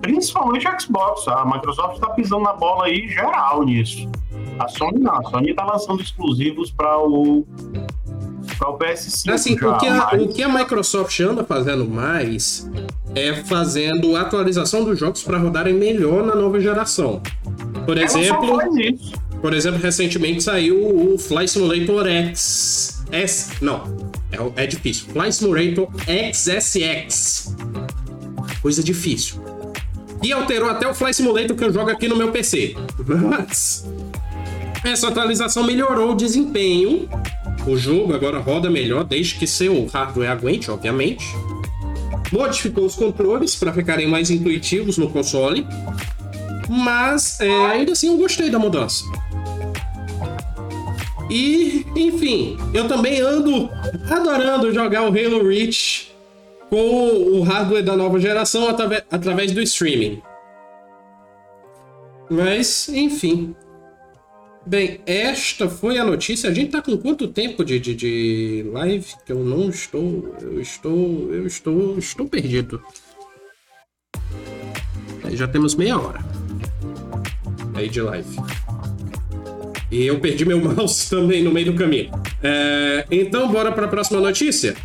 [0.00, 1.26] Principalmente a Xbox.
[1.28, 4.08] A Microsoft tá pisando na bola aí geral nisso.
[4.58, 5.14] A Sony não.
[5.14, 7.46] A Sony tá lançando exclusivos para o
[8.58, 11.86] para o PS5 Assim, já, o, que a, mas- o que a Microsoft anda fazendo
[11.88, 12.68] mais
[13.14, 17.20] é fazendo atualização dos jogos para rodarem melhor na nova geração.
[17.84, 18.58] Por ela exemplo.
[19.40, 23.04] Por exemplo, recentemente saiu o Fly Simulator X.
[23.12, 23.52] S.
[23.64, 23.84] Não,
[24.56, 25.06] é, é difícil.
[25.12, 25.88] Fly Simulator
[26.32, 27.54] XSX.
[28.60, 29.36] Coisa difícil.
[30.22, 32.74] E alterou até o Fly Simulator que eu jogo aqui no meu PC.
[33.28, 33.86] Mas.
[34.84, 37.08] Essa atualização melhorou o desempenho.
[37.66, 41.24] O jogo agora roda melhor, desde que seu hardware aguente, obviamente.
[42.32, 45.66] Modificou os controles para ficarem mais intuitivos no console.
[46.68, 49.04] Mas é, ainda assim eu gostei da mudança.
[51.30, 53.70] E, enfim, eu também ando
[54.10, 56.07] adorando jogar o Halo Reach
[56.68, 58.68] com o hardware da nova geração
[59.10, 60.22] através do streaming.
[62.30, 63.54] Mas, enfim.
[64.66, 66.50] Bem, esta foi a notícia.
[66.50, 69.06] A gente tá com quanto tempo de, de, de live?
[69.24, 70.34] Que eu não estou.
[70.40, 71.32] Eu estou.
[71.32, 71.98] Eu estou.
[71.98, 72.82] Estou perdido.
[75.24, 76.20] Aí já temos meia hora
[77.78, 78.36] aí de live.
[79.90, 82.10] E eu perdi meu mouse também no meio do caminho.
[82.42, 84.76] É, então, bora para a próxima notícia?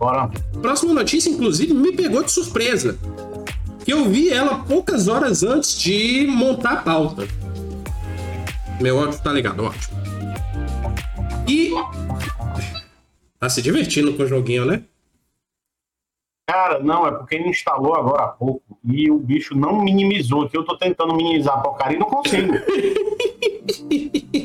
[0.00, 0.30] Bora.
[0.62, 2.98] Próxima notícia, inclusive, me pegou de surpresa.
[3.84, 7.28] Que eu vi ela poucas horas antes de montar a pauta.
[8.80, 10.00] Meu áudio tá ligado, ótimo.
[11.46, 11.72] E.
[13.38, 14.84] Tá se divertindo com o joguinho, né?
[16.48, 20.48] Cara, não, é porque ele instalou agora há pouco e o bicho não minimizou.
[20.48, 22.52] Que eu tô tentando minimizar a porcaria e não consigo.
[23.70, 23.76] Tá?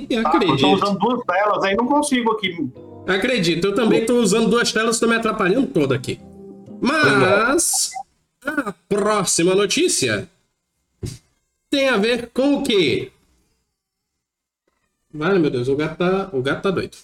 [0.10, 0.68] Eu tô Acredito.
[0.68, 2.72] usando duas telas, aí não consigo aqui.
[3.08, 6.20] Acredito, eu também tô usando duas telas, tô me atrapalhando toda aqui.
[6.82, 7.92] Mas
[8.44, 10.28] a próxima notícia
[11.70, 13.12] tem a ver com o quê?
[15.14, 16.98] Vale, meu Deus, o gato tá, o gato tá doido.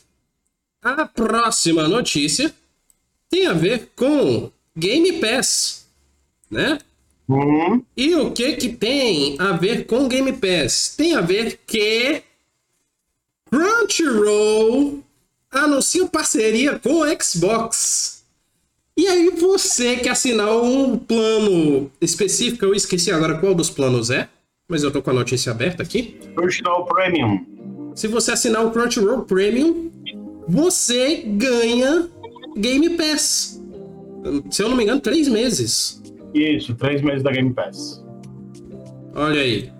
[0.81, 2.53] A próxima notícia
[3.29, 5.87] tem a ver com Game Pass,
[6.49, 6.79] né?
[7.29, 10.95] Hum, E o que que tem a ver com Game Pass?
[10.97, 12.23] Tem a ver que
[13.49, 15.03] Crunchyroll
[15.51, 18.23] anuncia parceria com o Xbox.
[18.97, 24.29] E aí você que assinar um plano específico, eu esqueci agora qual dos planos é,
[24.67, 26.19] mas eu tô com a notícia aberta aqui.
[26.35, 27.45] Crunchyroll Premium.
[27.95, 29.91] Se você assinar o Crunchyroll Premium,
[30.47, 32.09] você ganha
[32.55, 33.61] Game Pass.
[34.49, 36.01] Se eu não me engano, três meses.
[36.33, 38.03] Isso, três meses da Game Pass.
[39.13, 39.71] Olha aí.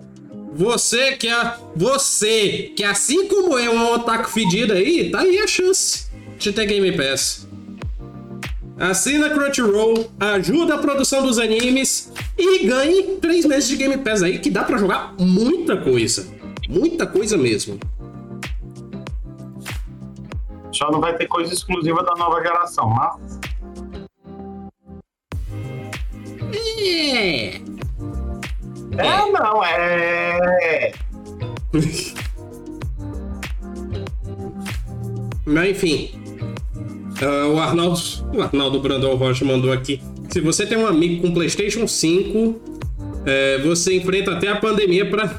[0.54, 1.54] Você que é.
[1.74, 6.06] Você que assim como eu é um otaku fedido aí, tá aí a chance
[6.38, 7.48] de ter Game Pass.
[8.78, 14.38] Assina Crunchyroll, ajuda a produção dos animes e ganhe três meses de Game Pass aí,
[14.38, 16.26] que dá pra jogar muita coisa.
[16.68, 17.78] Muita coisa mesmo.
[20.72, 23.38] Só não vai ter coisa exclusiva da nova geração, mas
[26.84, 27.60] É.
[28.98, 30.92] É, não, é.
[35.44, 36.10] Mas enfim.
[37.20, 38.00] Ah, o Arnaldo.
[38.32, 40.00] O Arnaldo Brandão Rocha mandou aqui.
[40.28, 42.60] Se você tem um amigo com PlayStation 5,
[43.26, 45.38] é, você enfrenta até a pandemia pra,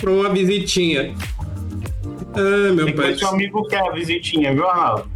[0.00, 1.14] pra uma visitinha.
[2.34, 3.16] Ah, meu pai.
[3.16, 5.08] seu amigo quer a visitinha, viu, Arnaldo?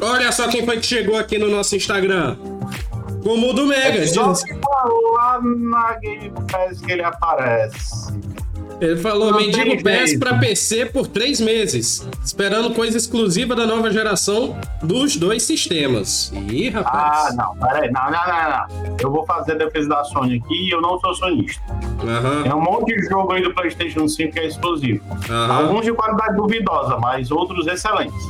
[0.00, 2.36] Olha só quem foi que chegou aqui no nosso Instagram.
[3.22, 3.98] Como o do Mega.
[3.98, 4.32] É Só
[5.14, 8.12] lá na Game Pass que ele aparece.
[8.80, 14.56] Ele falou: Mendigo PES para PC por três meses, esperando coisa exclusiva da nova geração
[14.82, 16.32] dos dois sistemas.
[16.48, 17.28] Ih, rapaz.
[17.28, 18.96] Ah, não, peraí, não, não, não, não.
[19.00, 21.60] Eu vou fazer a defesa da Sony aqui e eu não sou sonista.
[22.44, 25.02] Tem um monte de jogo aí do PlayStation 5 que é exclusivo.
[25.28, 25.54] Aham.
[25.54, 28.24] Alguns de qualidade duvidosa, mas outros excelentes.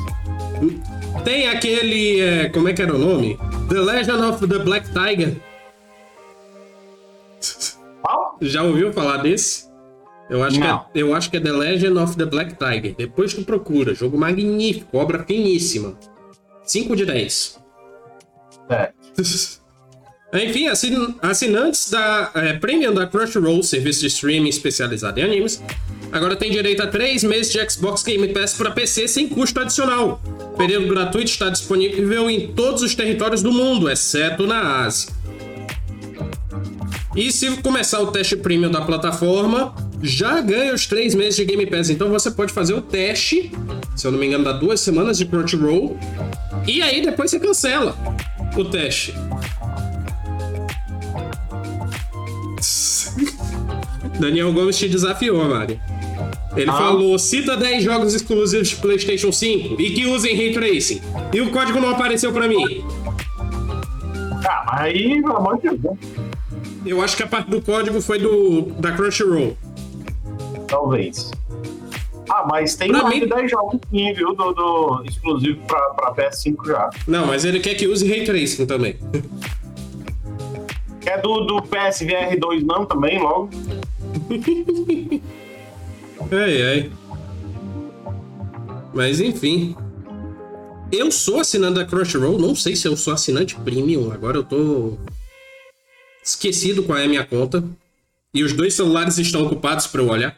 [1.24, 2.20] Tem aquele.
[2.20, 3.38] é, como é que era o nome?
[3.68, 5.36] The Legend of the Black Tiger.
[8.02, 8.38] Qual?
[8.40, 9.68] Já ouviu falar desse?
[10.30, 12.94] Eu acho, que é, eu acho que é The Legend of the Black Tiger.
[12.96, 13.94] Depois tu procura.
[13.94, 15.98] Jogo magnífico, obra finíssima.
[16.64, 17.58] 5 de 10.
[18.68, 18.92] É.
[20.44, 25.62] Enfim, assin- assinantes da é, Premium da Crunchyroll, serviço de streaming especializado em animes,
[26.12, 30.20] agora tem direito a 3 meses de Xbox Game Pass para PC sem custo adicional.
[30.58, 35.12] O período gratuito está disponível em todos os territórios do mundo, exceto na Ásia.
[37.14, 41.64] E se começar o teste premium da plataforma, já ganha os 3 meses de Game
[41.64, 41.90] Pass.
[41.90, 43.52] Então você pode fazer o teste,
[43.94, 45.96] se eu não me engano, dá duas semanas de Crunchyroll.
[46.66, 47.96] E aí depois você cancela
[48.56, 49.14] o teste.
[54.18, 55.80] Daniel Gomes te desafiou, Mário.
[56.56, 56.74] Ele Ah.
[56.74, 61.00] falou: cita 10 jogos exclusivos de PlayStation 5 e que usem Ray Tracing.
[61.32, 62.84] E o código não apareceu pra mim.
[64.46, 65.90] Ah, mas aí, pelo amor de Deus, né?
[66.86, 69.56] Eu acho que a parte do código foi do da Crunchyroll.
[70.66, 71.30] talvez.
[72.30, 74.34] Ah, mas tem Pra mais mim- de 10 jogos sim, viu?
[74.34, 76.90] Do, do exclusivo pra, pra PS5 já.
[77.06, 78.96] Não, mas ele quer que use Ray Tracing também.
[81.06, 83.48] É do, do PSVR 2 não também, logo.
[86.30, 86.92] Ai, ai.
[88.94, 89.76] Mas enfim.
[90.90, 94.96] Eu sou assinante da Crunchyroll, não sei se eu sou assinante premium, agora eu tô
[96.24, 97.62] esquecido qual é a minha conta.
[98.32, 100.36] E os dois celulares estão ocupados para eu olhar.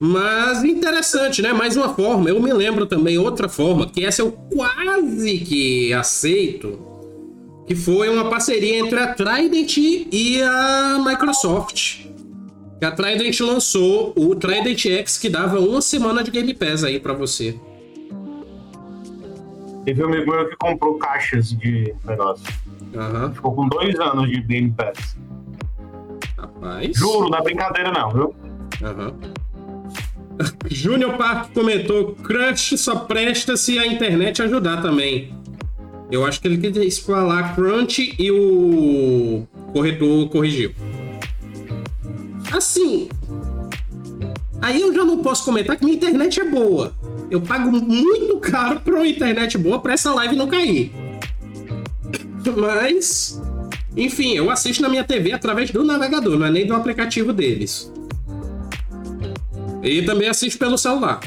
[0.00, 1.52] Mas interessante, né?
[1.52, 2.28] Mais uma forma.
[2.28, 6.78] Eu me lembro também outra forma, que essa eu quase que aceito,
[7.66, 12.06] que foi uma parceria entre a Trident e a Microsoft.
[12.78, 17.00] Que a Trident lançou o Trident X que dava uma semana de Game Pass aí
[17.00, 17.58] pra você.
[19.84, 22.44] Teve um amigo meu que comprou caixas de negócio.
[22.94, 25.16] Aham, Ficou com dois anos de Game Pass.
[26.36, 26.96] rapaz.
[26.96, 28.34] Juro, não é brincadeira não, viu?
[28.82, 29.14] Aham.
[30.70, 35.32] Júnior Park comentou: Crush só presta se a internet ajudar também.
[36.10, 40.72] Eu acho que ele quis falar Crunch e o corretor corrigiu.
[42.52, 43.08] Assim.
[44.60, 46.94] Aí eu já não posso comentar que minha internet é boa.
[47.30, 50.92] Eu pago muito caro pra uma internet boa pra essa live não cair.
[52.56, 53.40] Mas.
[53.96, 57.90] Enfim, eu assisto na minha TV através do navegador, não é nem do aplicativo deles.
[59.82, 61.20] E também assisto pelo celular.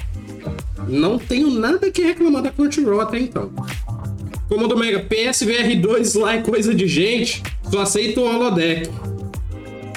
[0.87, 3.51] Não tenho nada que reclamar da Crunchyroll até então.
[4.47, 8.89] Como do Mega PSVR 2 lá é coisa de gente, só aceito o holodeck.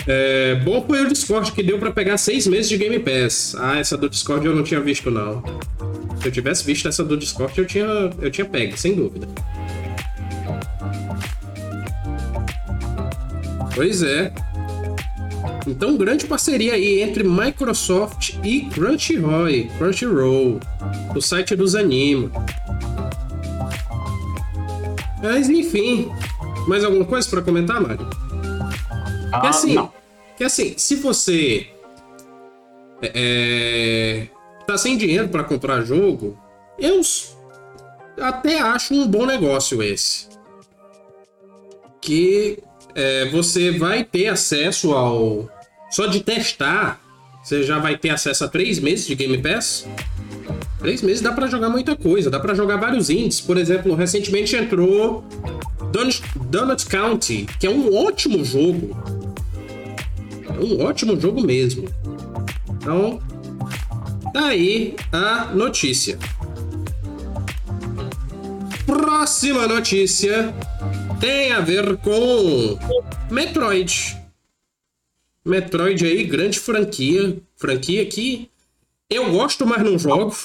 [0.07, 3.55] É, bom foi o Discord que deu pra pegar seis meses de Game Pass.
[3.59, 5.43] Ah, essa do Discord eu não tinha visto não.
[6.21, 7.85] Se eu tivesse visto essa do Discord eu tinha,
[8.21, 9.29] eu tinha pego, sem dúvida.
[13.75, 14.33] Pois é.
[15.67, 20.61] Então, grande parceria aí entre Microsoft e Crunchyroll, Crunchyroll,
[21.15, 22.31] o site dos anime.
[25.23, 26.11] Mas enfim,
[26.67, 28.22] mais alguma coisa para comentar, Mário?
[29.33, 29.93] Ah, Que assim, não.
[30.37, 31.67] que assim, se você
[33.03, 34.27] é,
[34.67, 36.39] tá sem dinheiro para comprar jogo,
[36.79, 37.01] eu
[38.21, 40.29] até acho um bom negócio esse.
[42.01, 42.59] Que
[42.95, 45.49] é, você vai ter acesso ao.
[45.91, 47.01] Só de testar,
[47.43, 49.87] você já vai ter acesso a três meses de Game Pass.
[50.79, 53.41] Três meses dá pra jogar muita coisa, dá pra jogar vários indies.
[53.41, 55.25] Por exemplo, recentemente entrou
[55.93, 58.97] Donut, Donut County, que é um ótimo jogo.
[60.63, 61.89] Um ótimo jogo mesmo.
[62.71, 63.21] Então,
[64.33, 66.17] tá aí a notícia.
[68.87, 70.55] Próxima notícia
[71.21, 72.79] tem a ver com
[73.29, 74.17] Metroid.
[75.45, 77.37] Metroid aí, grande franquia.
[77.57, 78.49] Franquia que
[79.11, 80.37] eu gosto, mas não jogo.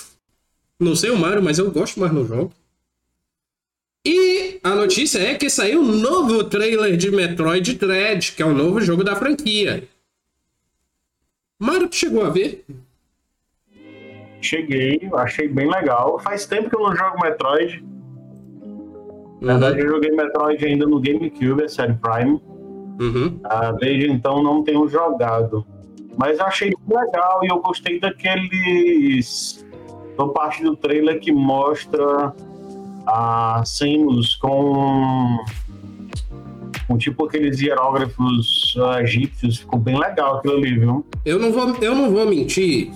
[0.80, 2.52] Não sei o Mario, mas eu gosto, mas não jogo.
[4.04, 8.54] E a notícia é que saiu um novo trailer de Metroid Dread, que é o
[8.54, 9.88] novo jogo da franquia.
[11.60, 12.66] Mario, tu chegou a ver?
[14.42, 16.20] Cheguei, achei bem legal.
[16.20, 17.84] Faz tempo que eu não jogo Metroid.
[19.42, 22.40] Na verdade, eu joguei Metroid ainda no GameCube, a série Prime.
[23.00, 23.40] Uhum.
[23.44, 25.66] Ah, desde então não tenho jogado.
[26.18, 29.66] Mas eu achei legal e eu gostei daqueles.
[30.18, 32.34] da parte do trailer que mostra
[33.06, 35.44] a Samus com.
[36.88, 39.58] Com tipo aqueles hierógrafos uh, egípcios.
[39.58, 41.06] Ficou bem legal aquilo ali, viu?
[41.26, 42.92] Eu não vou, eu não vou mentir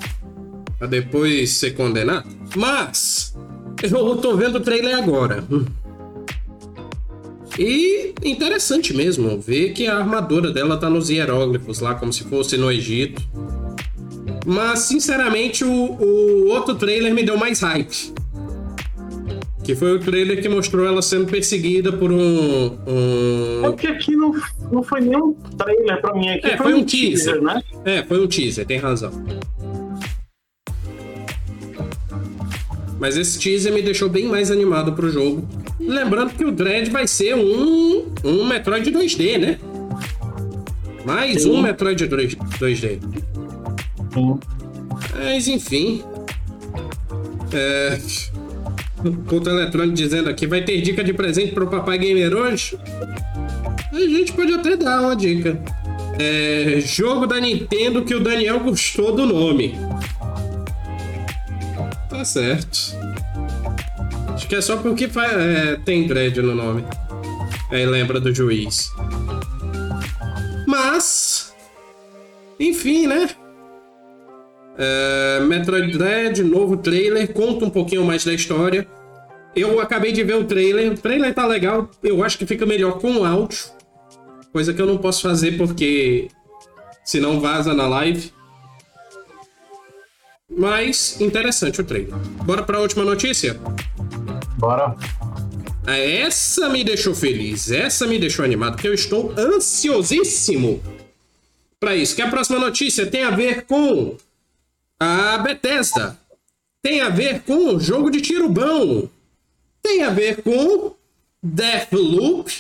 [0.78, 3.38] pra depois ser condenado, mas
[3.84, 5.44] eu tô vendo o trailer agora.
[7.60, 12.58] E interessante mesmo ver que a armadura dela tá nos hieróglifos lá, como se fosse
[12.58, 13.22] no Egito.
[14.46, 18.14] Mas, sinceramente, o, o outro trailer me deu mais hype.
[19.64, 22.78] Que foi o trailer que mostrou ela sendo perseguida por um.
[22.88, 23.66] um...
[23.66, 24.34] É porque aqui não,
[24.72, 27.62] não foi nem um trailer pra mim, aqui é, foi, foi um teaser, teaser, né?
[27.86, 29.12] É, foi um teaser, tem razão.
[33.00, 35.48] Mas esse teaser me deixou bem mais animado pro jogo.
[35.80, 39.60] Lembrando que o Dread vai ser um, um Metroid 2D, né?
[41.04, 41.52] Mais Sim.
[41.52, 43.00] um Metroid 2D.
[44.14, 44.40] Sim.
[45.16, 46.04] Mas enfim.
[47.52, 48.00] É.
[49.28, 52.78] Ponto eletrônico dizendo aqui, vai ter dica de presente pro Papai Gamer hoje?
[53.92, 55.60] A gente pode até dar uma dica.
[56.20, 59.76] É, jogo da Nintendo que o Daniel gostou do nome.
[62.10, 62.96] Tá certo.
[64.34, 66.84] Acho que é só porque é, tem dread no nome.
[67.72, 68.92] Aí lembra do juiz.
[70.68, 71.54] Mas.
[72.60, 73.30] Enfim, né?
[74.84, 78.88] É, Metroid Dread, novo trailer, conta um pouquinho mais da história.
[79.56, 82.98] Eu acabei de ver o trailer, o trailer tá legal, eu acho que fica melhor
[82.98, 83.60] com o áudio.
[84.52, 86.30] Coisa que eu não posso fazer porque
[87.06, 88.34] senão vaza na live.
[90.50, 92.16] Mas interessante o trailer.
[92.44, 93.60] Bora para a última notícia?
[94.58, 94.96] Bora.
[95.86, 100.82] Ah, essa me deixou feliz, essa me deixou animado, porque eu estou ansiosíssimo
[101.80, 102.16] para isso.
[102.16, 104.18] Que a próxima notícia tem a ver com
[105.04, 106.16] a Bethesda,
[106.80, 109.10] tem a ver com o jogo de tiro bom,
[109.82, 110.92] tem a ver com
[111.42, 112.52] Deathloop,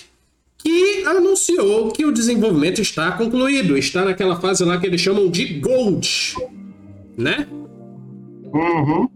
[0.57, 5.59] que anunciou que o desenvolvimento está concluído, está naquela fase lá que eles chamam de
[5.59, 6.35] Gold,
[7.15, 7.47] né?
[8.51, 9.07] Uhum.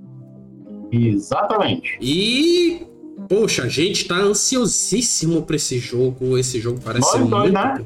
[0.91, 1.97] Exatamente.
[1.99, 2.85] E
[3.27, 6.37] poxa, a gente tá ansiosíssimo para esse jogo.
[6.37, 7.51] Esse jogo parece ser muito.
[7.51, 7.85] Né?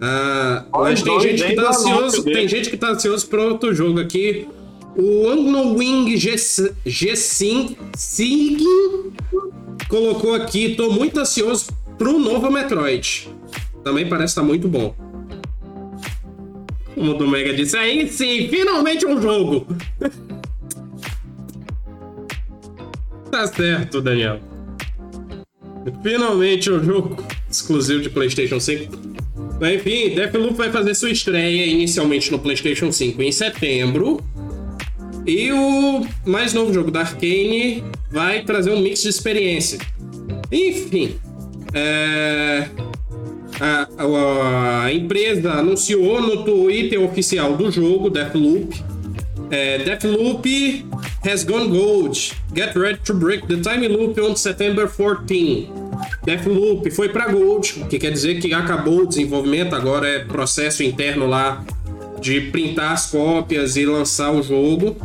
[0.00, 4.00] Ah, mas tem gente que tá ansioso, tem gente que tá ansioso para outro jogo
[4.00, 4.46] aqui.
[4.96, 8.58] O Anglo Wing G5 Sig
[9.88, 11.66] colocou aqui, tô muito ansioso
[11.98, 13.28] pro novo Metroid.
[13.84, 14.94] Também parece estar tá muito bom.
[16.94, 19.66] Como o do Mega disse, aí sim, finalmente um jogo.
[23.30, 24.40] tá certo, Daniel.
[26.02, 29.15] Finalmente um jogo exclusivo de PlayStation 5.
[29.74, 34.20] Enfim, Deathloop vai fazer sua estreia inicialmente no PlayStation 5 em setembro.
[35.26, 39.78] E o mais novo jogo da Arkane vai trazer um mix de experiência.
[40.52, 41.16] Enfim,
[41.74, 42.68] é...
[43.60, 48.80] a, a, a, empresa anunciou no Twitter oficial do jogo, Deathloop,
[49.50, 50.86] é, Deathloop
[51.24, 52.34] has gone gold.
[52.54, 55.85] Get ready to break the time loop on September 14.
[56.24, 61.26] Deathloop foi para gold, que quer dizer que acabou o desenvolvimento, agora é processo interno
[61.26, 61.64] lá
[62.20, 64.96] de printar as cópias e lançar o jogo.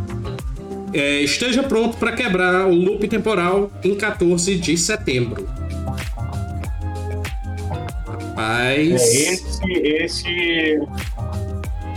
[0.94, 5.48] É, esteja pronto para quebrar o loop temporal em 14 de setembro.
[8.08, 9.02] Rapaz.
[9.02, 10.80] É, esse, esse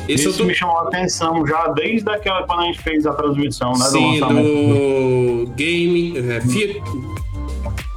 [0.08, 0.44] esse Isso tô...
[0.44, 3.86] me chamou a atenção já desde aquela quando a gente fez a transmissão, né?
[3.86, 6.14] Sim, do, do Game.
[6.18, 6.40] É,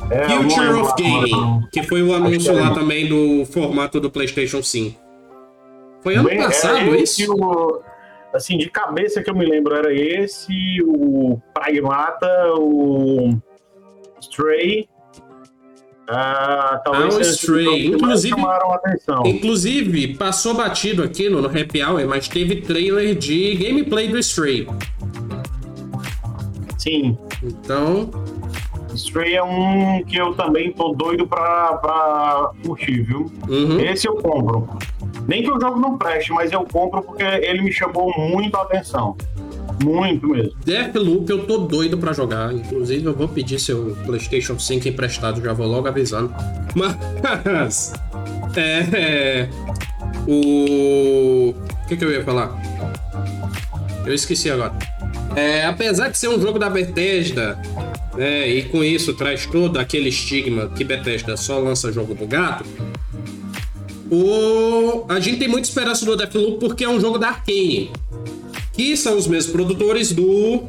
[0.09, 4.99] é, Future of Gaming, que foi o anúncio lá também do formato do PlayStation 5.
[6.01, 7.33] Foi ano Bem, passado isso?
[7.33, 7.81] O,
[8.33, 13.37] assim, de cabeça que eu me lembro era esse, o Pragmata, o
[14.21, 14.87] Stray
[16.09, 17.87] ah, talvez ah, um Stray.
[17.87, 18.35] Inclusive,
[19.25, 24.67] inclusive, passou batido aqui no, no Happy Hour, mas teve trailer de gameplay do Stray.
[26.77, 27.17] Sim.
[27.43, 28.09] Então.
[28.97, 33.31] Stray é um que eu também tô doido pra, pra curtir, viu?
[33.47, 33.79] Uhum.
[33.79, 34.67] Esse eu compro.
[35.27, 38.63] Nem que o jogo não preste, mas eu compro porque ele me chamou muito a
[38.63, 39.15] atenção.
[39.83, 40.53] Muito mesmo.
[40.65, 42.53] Deathloop eu tô doido pra jogar.
[42.53, 46.33] Inclusive, eu vou pedir seu PlayStation 5 emprestado, já vou logo avisando.
[46.75, 47.93] Mas.
[48.55, 48.79] É.
[48.97, 49.49] é
[50.27, 51.49] o.
[51.51, 52.59] O que, que eu ia falar?
[54.03, 54.73] Eu esqueci agora.
[55.35, 57.59] É, apesar de ser um jogo da Bethesda,
[58.15, 62.65] né, e com isso traz todo aquele estigma que Bethesda só lança jogo do gato,
[64.09, 65.05] O...
[65.09, 67.91] A gente tem muita esperança do Deathloop porque é um jogo da Arkane.
[68.73, 70.63] Que são os mesmos produtores do.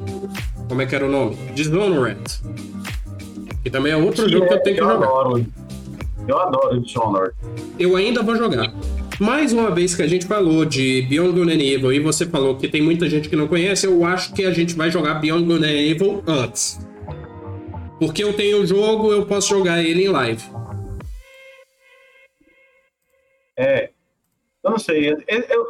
[0.69, 1.37] Como é que era o nome?
[1.55, 2.19] Dishonored.
[3.63, 5.07] Que também é outro que jogo é, que eu tenho que eu jogar.
[5.07, 5.47] Adoro.
[6.27, 7.35] Eu adoro Dishonored.
[7.79, 8.73] Eu ainda vou jogar.
[9.21, 12.57] Mais uma vez que a gente falou de Beyond Good and Evil e você falou
[12.57, 15.45] que tem muita gente que não conhece, eu acho que a gente vai jogar Beyond
[15.45, 16.87] Good and Evil antes.
[17.99, 20.43] Porque eu tenho o jogo, eu posso jogar ele em live.
[23.57, 23.91] É.
[24.63, 25.13] Eu não sei.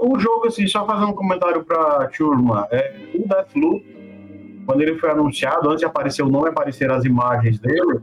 [0.03, 3.83] O jogo, assim, só fazendo um comentário pra turma, é, o Deathloop,
[4.67, 7.99] quando ele foi anunciado, antes de aparecer o nome, aparecer as imagens dele,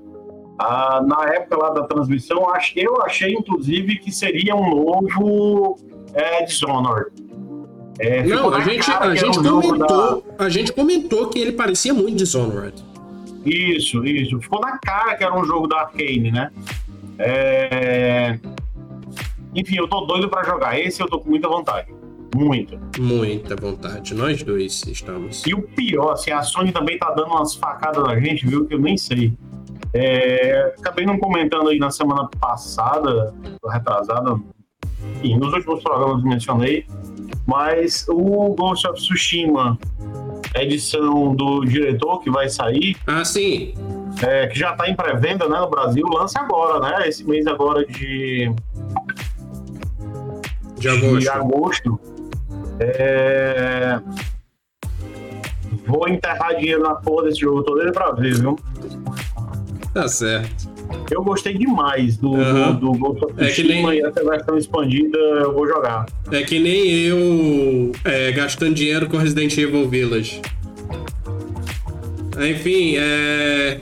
[0.57, 5.77] ah, na época lá da transmissão, eu achei, inclusive, que seria um novo
[6.13, 7.11] é, Dishonored.
[7.99, 10.45] É, não, a gente, a, gente comentou, da...
[10.45, 12.83] a gente comentou que ele parecia muito Dishonored.
[13.45, 14.39] Isso, isso.
[14.41, 16.51] Ficou na cara que era um jogo da Arkane, né?
[17.19, 18.39] É...
[19.53, 20.77] Enfim, eu tô doido para jogar.
[20.79, 21.93] Esse eu tô com muita vontade.
[22.35, 22.77] Muita.
[22.99, 24.13] Muita vontade.
[24.13, 25.45] Nós dois estamos.
[25.45, 28.65] E o pior, assim, a Sony também tá dando umas facadas na gente, viu?
[28.65, 29.31] Que eu nem sei.
[29.97, 30.75] É...
[30.77, 33.33] Acabei não comentando aí na semana passada,
[33.65, 34.37] retrasada,
[35.15, 36.85] enfim, nos últimos programas mencionei,
[37.47, 39.79] mas o Ghost of Tsushima,
[40.53, 42.97] edição do diretor que vai sair.
[43.07, 43.73] Ah, sim.
[44.21, 47.07] É, que já está em pré-venda né, no Brasil, lança agora, né?
[47.07, 48.53] Esse mês agora de
[50.77, 51.19] de agosto.
[51.19, 51.99] De agosto.
[52.79, 53.99] É...
[55.87, 58.57] Vou enterrar dinheiro na porra desse jogo todo ele pra ver, viu?
[59.95, 60.69] Tá certo.
[61.09, 62.75] Eu gostei demais do, uhum.
[62.75, 63.99] do, do Ghost of é Tsushima nem...
[64.01, 66.05] e essa versão expandida eu vou jogar.
[66.33, 70.41] É que nem eu é, gastando dinheiro com Resident Evil Village.
[72.37, 73.79] Enfim, é...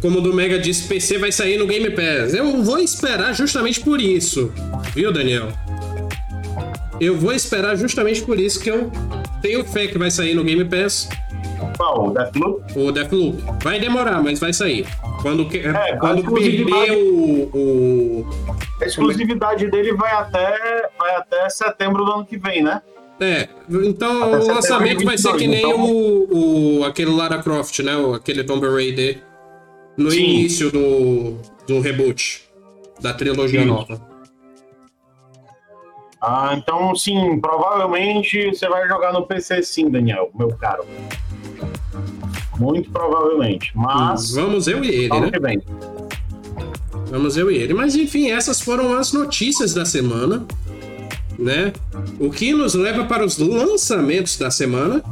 [0.00, 2.34] como o do Mega disse, PC vai sair no Game Pass.
[2.34, 4.52] Eu vou esperar justamente por isso.
[4.96, 5.46] Viu, Daniel?
[7.00, 8.90] Eu vou esperar justamente por isso que eu
[9.40, 11.08] tenho fé que vai sair no Game Pass.
[11.76, 12.08] Qual?
[12.08, 12.62] O Deathloop?
[12.76, 13.40] O Deathloop.
[13.62, 14.84] Vai demorar, mas vai sair.
[15.22, 18.26] Quando, é, quando perder o, o.
[18.80, 22.82] A exclusividade dele vai até, vai até setembro do ano que vem, né?
[23.20, 25.80] É, então até o lançamento vai ser que nem então...
[25.80, 27.92] o, o, aquele Lara Croft, né?
[28.16, 29.22] Aquele Tomb Raider
[29.96, 30.24] no Sim.
[30.24, 32.42] início do, do reboot
[33.00, 33.66] da trilogia Sim.
[33.66, 34.12] nova.
[36.20, 40.86] Ah, então sim, provavelmente você vai jogar no PC sim, Daniel, meu caro.
[42.62, 43.72] Muito provavelmente.
[43.74, 44.30] Mas.
[44.30, 45.38] Vamos eu e ele, né?
[45.40, 45.62] Bem.
[47.10, 47.74] Vamos eu e ele.
[47.74, 50.46] Mas enfim, essas foram as notícias da semana.
[51.36, 51.72] Né?
[52.20, 55.02] O que nos leva para os lançamentos da semana.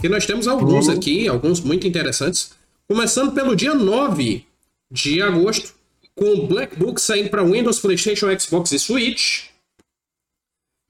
[0.00, 0.94] Que nós temos alguns uhum.
[0.94, 2.52] aqui, alguns muito interessantes.
[2.88, 4.46] Começando pelo dia 9
[4.90, 5.74] de agosto,
[6.14, 9.44] com o Black Book saindo para Windows, PlayStation, Xbox e Switch.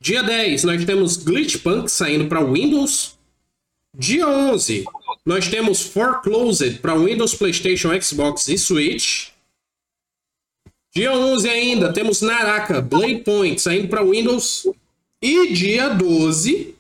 [0.00, 3.18] Dia 10, nós temos Glitchpunk saindo para Windows.
[3.96, 4.84] Dia 11,
[5.24, 9.28] nós temos Foreclosed para Windows, PlayStation, Xbox e Switch.
[10.94, 14.66] Dia 11 ainda, temos Naraka Blade Point saindo para Windows.
[15.22, 16.74] E dia 12,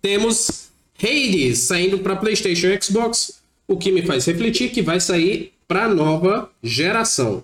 [0.00, 3.42] temos Hades saindo para PlayStation e Xbox.
[3.68, 7.42] O que me faz refletir que vai sair para nova geração.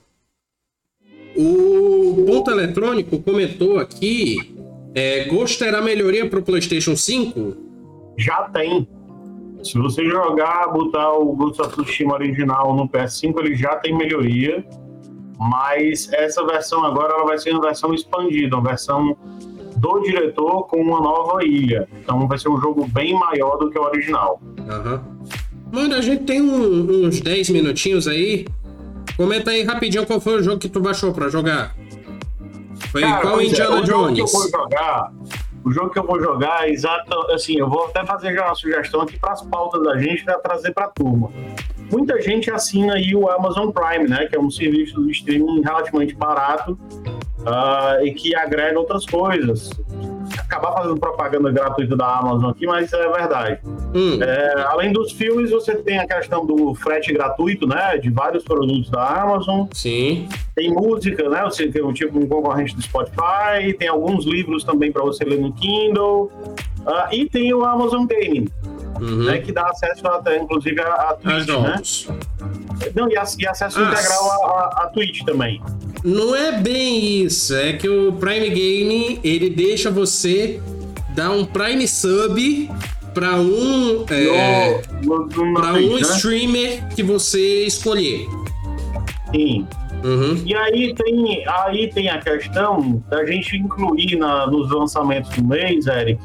[1.35, 4.55] O Ponto Eletrônico comentou aqui:
[4.95, 7.57] é, Ghost terá melhoria para o PlayStation 5?
[8.16, 8.87] Já tem.
[9.62, 14.64] Se você jogar, botar o Ghost of Tsushima original no PS5, ele já tem melhoria.
[15.38, 19.16] Mas essa versão agora ela vai ser uma versão expandida, uma versão
[19.76, 21.88] do diretor com uma nova ilha.
[22.00, 24.40] Então vai ser um jogo bem maior do que o original.
[24.58, 25.00] Uhum.
[25.72, 28.46] Mano, a gente tem um, uns 10 minutinhos aí.
[29.16, 31.74] Comenta aí rapidinho qual foi o jogo que tu baixou pra jogar.
[32.90, 33.88] Foi Cara, qual é, Indiana é, Jones?
[33.88, 35.12] O jogo que eu vou jogar,
[35.64, 38.54] o jogo que eu vou jogar é exato, assim, eu vou até fazer já uma
[38.54, 41.30] sugestão aqui para as pautas da gente para trazer para a turma.
[41.90, 46.14] Muita gente assina aí o Amazon Prime, né, que é um serviço de streaming relativamente
[46.14, 49.70] barato uh, e que agrega outras coisas
[50.39, 53.61] acabar fazendo propaganda gratuita da Amazon aqui, mas é verdade.
[53.95, 54.23] Hum.
[54.23, 57.99] É, além dos filmes, você tem a questão do frete gratuito, né?
[57.99, 59.66] De vários produtos da Amazon.
[59.73, 60.29] Sim.
[60.55, 61.43] Tem música, né?
[61.45, 65.41] Você tem um tipo um concorrente do Spotify, tem alguns livros também para você ler
[65.41, 66.31] no Kindle.
[66.81, 68.49] Uh, e tem o Amazon Gaming.
[69.01, 69.24] Uhum.
[69.24, 71.82] Né, que dá acesso até, inclusive, a, a Twitch, né?
[72.95, 75.61] Não, e, a, e acesso ah, integral a, a, a Twitch também.
[76.05, 77.55] Não é bem isso.
[77.55, 80.61] É que o Prime Game ele deixa você
[81.14, 82.70] dar um Prime Sub
[83.14, 84.82] para um é,
[85.55, 86.01] para um né?
[86.01, 88.26] streamer que você escolher.
[89.34, 89.66] Sim.
[90.03, 90.43] Uhum.
[90.45, 95.86] E aí tem, aí tem a questão da gente incluir na, nos lançamentos do mês,
[95.86, 96.20] Eric,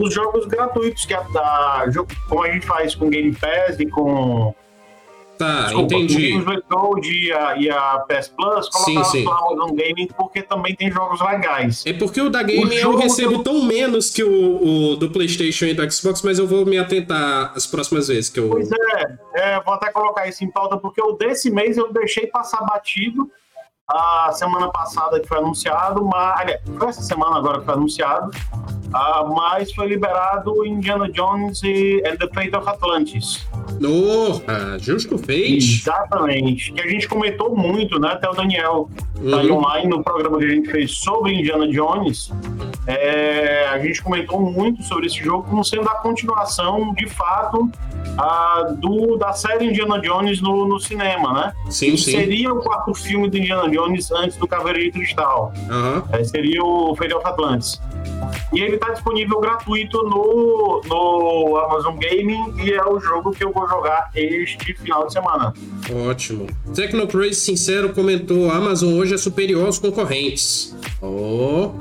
[0.00, 1.84] os jogos gratuitos, que a, a,
[2.28, 4.54] como a gente faz com Game Pass e com
[5.38, 6.36] Tá, Desculpa, entendi.
[6.36, 9.28] O Gold e a, e a PS Plus colocaram sim, sim.
[9.28, 11.84] Amazon Gaming porque também tem jogos legais.
[11.86, 15.74] É porque o da Gaming eu recebo tão menos que o, o, do PlayStation e
[15.74, 18.48] do Xbox, mas eu vou me atentar as próximas vezes que eu.
[18.48, 22.26] Pois é, é, vou até colocar isso em pauta porque o desse mês eu deixei
[22.26, 23.28] passar batido
[23.88, 28.30] a semana passada que foi anunciado, mas foi essa semana agora que foi anunciado,
[29.34, 33.44] mas foi liberado Indiana Jones e And the Fate of Atlantis.
[33.82, 35.80] Oh, justo fez.
[35.80, 36.72] Exatamente.
[36.72, 38.12] Que a gente comentou muito, né?
[38.12, 39.30] Até o Daniel uhum.
[39.30, 42.30] tá online no programa que a gente fez sobre Indiana Jones.
[42.86, 47.70] É, a gente comentou muito sobre esse jogo como sendo a continuação, de fato,
[48.18, 51.52] a, do, da série Indiana Jones no, no cinema, né?
[51.70, 52.12] Sim, sim.
[52.12, 55.52] Seria o quarto filme do Indiana Jones antes do Cavaleiro de Cristal.
[55.68, 56.02] Uhum.
[56.12, 57.80] É, seria o Fate of Atlantis.
[58.52, 63.50] E ele está disponível gratuito no, no Amazon Gaming e é o jogo que eu
[63.64, 65.52] vou jogar este final de semana.
[66.08, 66.46] Ótimo.
[66.74, 70.76] Tecnocrazy Sincero comentou: a Amazon hoje é superior aos concorrentes.
[71.00, 71.72] Oh.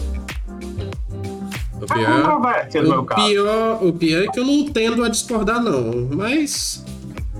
[1.81, 6.07] O tá pior, o, pior, o pior é que eu não tendo a discordar, não.
[6.11, 6.85] Mas.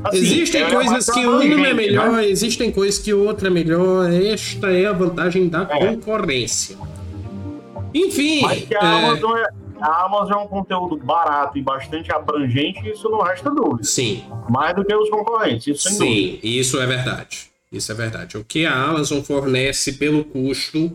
[0.04, 2.28] Assim, existem coisas que uma é melhor, né?
[2.28, 4.12] existem coisas que outra é melhor.
[4.12, 5.96] Esta é a vantagem da é.
[5.96, 6.76] concorrência.
[7.94, 8.42] Enfim.
[8.42, 9.06] Mas que a, é...
[9.06, 9.48] Amazon é,
[9.84, 13.84] a Amazon é um conteúdo barato e bastante abrangente, isso não resta dúvida.
[13.84, 14.24] Sim.
[14.50, 16.48] Mais do que os concorrentes, isso sem Sim, dúvida.
[16.48, 17.52] isso é verdade.
[17.70, 18.38] Isso é verdade.
[18.38, 20.90] O que a Amazon fornece pelo custo,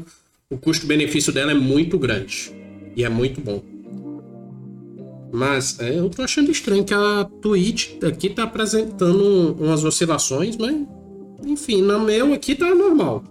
[0.49, 2.51] o custo-benefício dela é muito grande.
[2.97, 3.62] E é muito bom.
[5.30, 10.74] Mas é, eu tô achando estranho que a Twitch aqui tá apresentando umas oscilações, mas
[11.45, 13.22] enfim, no meu aqui tá normal.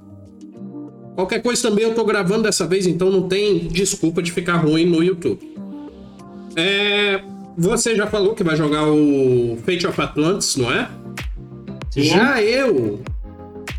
[1.17, 4.85] Qualquer coisa também eu tô gravando dessa vez, então não tem desculpa de ficar ruim
[4.85, 5.51] no YouTube.
[6.55, 7.19] É,
[7.57, 10.87] você já falou que vai jogar o Fate of Atlantis, não é?
[11.89, 12.03] Sim.
[12.03, 13.01] Já eu,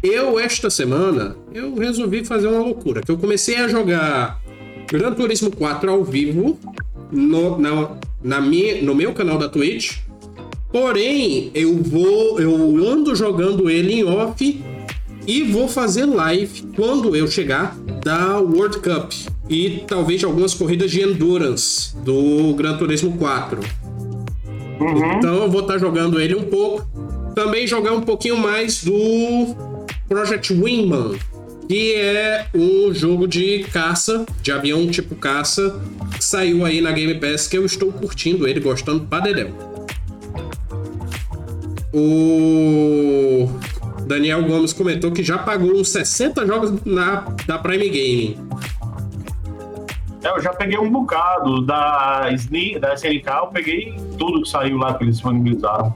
[0.02, 4.42] eu esta semana, eu resolvi fazer uma loucura, que eu comecei a jogar
[4.90, 6.58] Gran Turismo 4 ao vivo
[7.12, 9.98] no, na, na minha, no meu canal da Twitch.
[10.72, 14.60] Porém, eu vou, eu ando jogando ele em off
[15.28, 19.12] e vou fazer live quando eu chegar da World Cup
[19.46, 23.60] e talvez algumas corridas de endurance do Gran Turismo 4.
[24.80, 25.12] Uhum.
[25.18, 26.88] Então eu vou estar tá jogando ele um pouco.
[27.34, 29.54] Também jogar um pouquinho mais do
[30.08, 31.18] Project Wingman,
[31.68, 35.78] que é um jogo de caça, de avião tipo caça,
[36.16, 39.50] que saiu aí na Game Pass, que eu estou curtindo ele, gostando pra dedéu.
[41.92, 43.48] O
[44.08, 48.48] Daniel Gomes comentou que já pagou uns 60 jogos na, da Prime Gaming.
[50.24, 54.78] É, eu já peguei um bocado da, SNI, da SNK, eu peguei tudo que saiu
[54.78, 55.94] lá que eles disponibilizaram.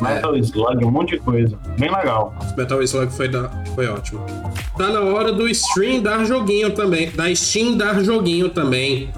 [0.00, 0.38] Metal é.
[0.38, 1.56] Slug, um monte de coisa.
[1.78, 2.34] Bem legal.
[2.56, 4.24] Metal Slug foi, da, foi ótimo.
[4.76, 7.10] Tá na hora do stream dar joguinho também.
[7.10, 9.10] Da Steam dar joguinho também.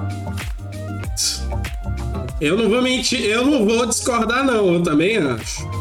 [2.40, 4.74] Eu não vou mentir, eu não vou discordar, não.
[4.74, 5.73] Eu também acho.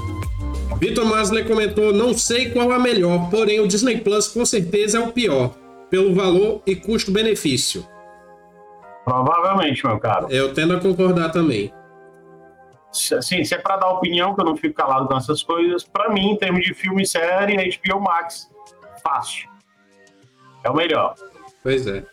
[0.83, 4.97] Vitor Masley comentou: não sei qual é a melhor, porém o Disney Plus com certeza
[4.97, 5.51] é o pior,
[5.89, 7.87] pelo valor e custo-benefício.
[9.05, 10.27] Provavelmente, meu caro.
[10.29, 11.73] Eu tendo a concordar também.
[13.17, 16.09] Assim, se é para dar opinião, que eu não fico calado com essas coisas, para
[16.09, 18.49] mim, em termos de filme e série, HBO Max,
[19.01, 19.49] fácil.
[20.65, 21.15] É o melhor.
[21.63, 22.03] Pois é.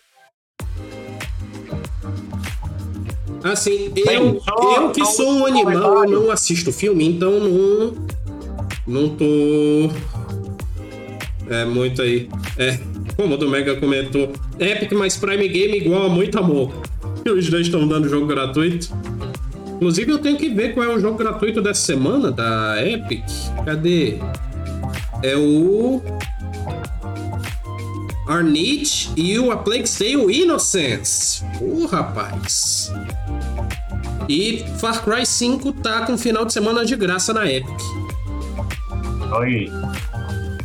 [3.43, 8.10] Assim, eu, só, eu que sou um animal, eu não assisto filme, então não
[8.91, 9.91] não tô.
[11.49, 12.29] É muito aí.
[12.59, 12.79] É,
[13.17, 16.73] como o do Mega comentou, Epic mais Prime Game igual a muito amor.
[17.25, 18.93] E os dois estão dando jogo gratuito.
[19.77, 23.25] Inclusive, eu tenho que ver qual é o jogo gratuito dessa semana da Epic.
[23.65, 24.19] Cadê?
[25.23, 26.03] É o.
[28.27, 31.45] Arnit e o A Plague Tale Innocence.
[31.61, 32.93] Ô, oh, rapaz.
[34.29, 38.00] E Far Cry 5 tá com final de semana de graça na Epic.
[39.33, 39.71] Oi.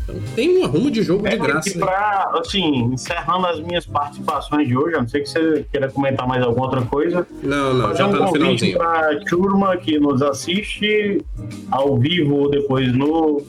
[0.03, 1.69] Então, tem um arrumo de jogo é, de graça.
[1.69, 5.89] E pra, assim, encerrando as minhas participações de hoje, a não sei que você queira
[5.89, 7.27] comentar mais alguma outra coisa.
[7.41, 8.77] Não, não, já um tá no finalzinho.
[8.77, 11.23] Pra turma que nos assiste
[11.71, 13.41] ao vivo ou depois no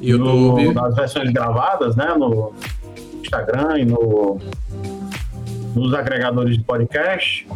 [0.00, 2.52] YouTube, no, nas versões gravadas, né, no
[3.22, 4.38] Instagram e no,
[5.74, 7.46] nos agregadores de podcast.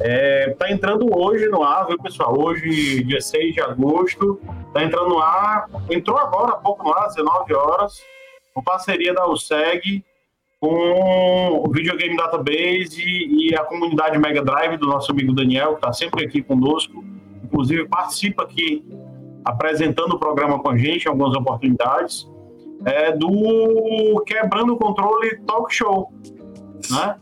[0.00, 2.38] É, tá entrando hoje no ar, viu, pessoal?
[2.38, 4.40] Hoje, dia 6 de agosto,
[4.72, 5.68] tá entrando no ar.
[5.90, 8.00] Entrou agora, há pouco no ar, 19 horas.
[8.54, 10.04] uma parceria da USEG
[10.60, 15.92] com o Videogame Database e, a comunidade Mega Drive do nosso amigo Daniel, que está
[15.92, 17.04] sempre aqui conosco.
[17.44, 18.84] Inclusive, participa aqui
[19.44, 22.28] apresentando o programa com a gente em algumas oportunidades.
[22.84, 26.12] É, do Quebrando o Controle Talk Show,
[26.90, 27.16] né?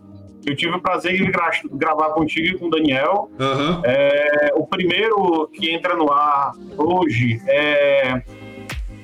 [0.46, 3.30] Eu tive o prazer de gra gravar contigo e com o Daniel.
[3.38, 3.80] Uhum.
[3.84, 8.22] É, o primeiro que entra no ar hoje é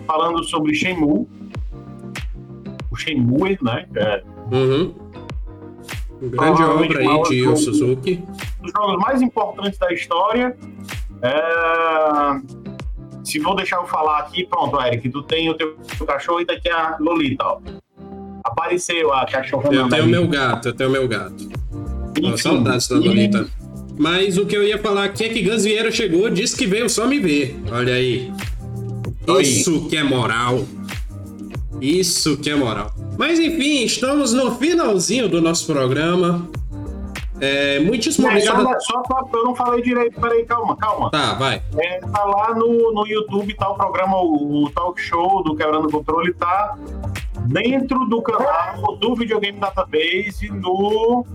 [0.06, 1.26] falando sobre Shenmue.
[2.90, 3.86] O Shenmue, né?
[3.94, 4.22] É,
[4.52, 4.94] uhum.
[6.22, 8.22] Grande obra aí de Yu Suzuki.
[8.60, 10.54] Um dos jogos mais importantes da história.
[11.22, 12.60] É...
[13.24, 15.76] Se vou deixar eu falar aqui, pronto, Eric, tu tem o teu
[16.06, 17.60] cachorro e daqui a Lolita, ó.
[18.50, 19.72] Apareceu a cachorra.
[19.72, 21.48] Eu tenho o meu gato, eu tenho o meu gato.
[22.18, 23.48] Enfim, saudades da Lolita.
[23.98, 26.88] Mas o que eu ia falar aqui é que Gus Vieira chegou, disse que veio
[26.88, 27.60] só me ver.
[27.70, 28.32] Olha aí.
[29.26, 29.42] Oi.
[29.42, 30.64] Isso que é moral.
[31.80, 32.92] Isso que é moral.
[33.18, 36.48] Mas enfim, estamos no finalzinho do nosso programa.
[37.40, 38.82] É, muitíssimo é, obrigado.
[38.82, 41.10] Só pra, eu não falei direito, peraí, calma, calma.
[41.10, 41.62] Tá, vai.
[41.78, 45.88] É, tá lá no, no YouTube, tá o programa, o, o talk show do Quebrando
[45.88, 46.76] o Controle, tá
[47.50, 51.26] dentro do canal do Videogame Database no,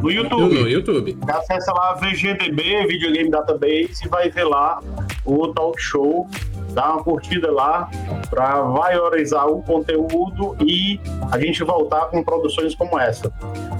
[0.00, 0.54] no YouTube.
[0.54, 1.18] No YouTube.
[1.28, 4.80] Acesse lá VGDB, Videogame Database, e vai ver lá
[5.24, 6.26] o talk show.
[6.70, 7.88] Dá uma curtida lá
[8.30, 10.98] para valorizar o conteúdo e
[11.30, 13.30] a gente voltar com produções como essa.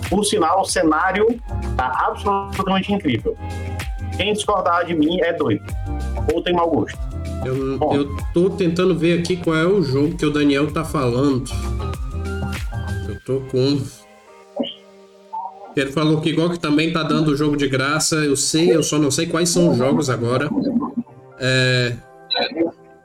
[0.09, 1.27] Por sinal, o cenário
[1.77, 3.37] tá absolutamente incrível.
[4.17, 5.65] Quem discordar de mim é doido
[6.33, 7.14] ou tem mau gosto.
[7.45, 11.45] Eu, eu tô tentando ver aqui qual é o jogo que o Daniel tá falando.
[13.09, 13.81] Eu tô com.
[15.77, 18.17] Ele falou que igual que também tá dando o jogo de graça.
[18.17, 20.49] Eu sei, eu só não sei quais são os jogos agora.
[21.39, 21.95] É...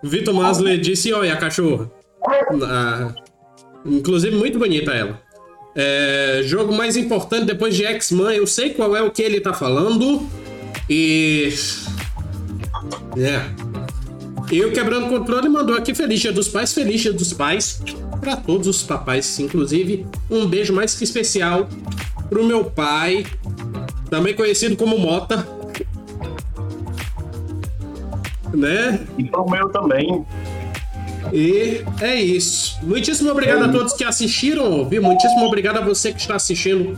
[0.01, 1.91] Vitor Masley disse: Olha, a cachorra.
[2.63, 3.13] Ah,
[3.85, 5.19] inclusive, muito bonita ela.
[5.75, 6.41] É...
[6.43, 8.37] Jogo mais importante depois de X-Men.
[8.37, 10.25] Eu sei qual é o que ele tá falando.
[10.89, 11.53] E.
[13.17, 13.68] É.
[14.51, 17.81] E o Quebrando o Controle mandou aqui Feliz Dia dos Pais, Feliz Dia dos Pais
[18.19, 21.69] para todos os papais, inclusive um beijo mais que especial
[22.29, 23.25] pro meu pai,
[24.09, 25.47] também conhecido como Mota.
[28.53, 28.99] Né?
[29.17, 30.25] E pro meu também.
[31.31, 32.79] E é isso.
[32.81, 35.01] Muitíssimo obrigado é a todos que assistiram, ouviu?
[35.03, 36.95] Muitíssimo obrigado a você que está assistindo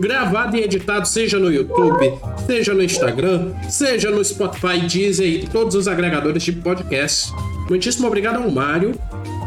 [0.00, 2.12] gravado e editado, seja no YouTube,
[2.46, 7.32] seja no Instagram, seja no Spotify, Deezer e todos os agregadores de podcast.
[7.68, 8.92] Muitíssimo obrigado ao Mário,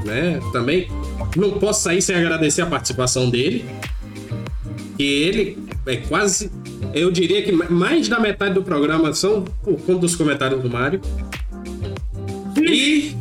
[0.06, 0.40] né?
[0.52, 0.90] Também
[1.36, 3.66] não posso sair sem agradecer a participação dele.
[4.98, 6.52] E ele é quase,
[6.94, 11.00] eu diria que mais da metade do programa são por conta dos comentários do Mário.
[12.58, 13.16] E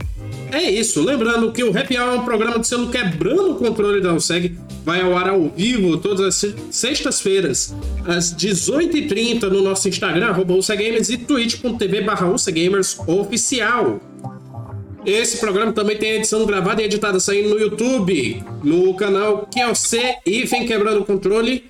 [0.53, 1.03] é isso.
[1.05, 4.57] Lembrando que o Happy Hour é um programa de selo quebrando o controle da USEG.
[4.87, 7.75] Vai ao ar ao vivo todas as sextas-feiras,
[8.07, 12.33] às 18h30, no nosso Instagram, arroba e twitch.tv barra
[13.09, 14.01] oficial.
[15.05, 20.45] Esse programa também tem edição gravada e editada saindo no YouTube, no canal QLC e
[20.45, 21.65] Vem Quebrando o Controle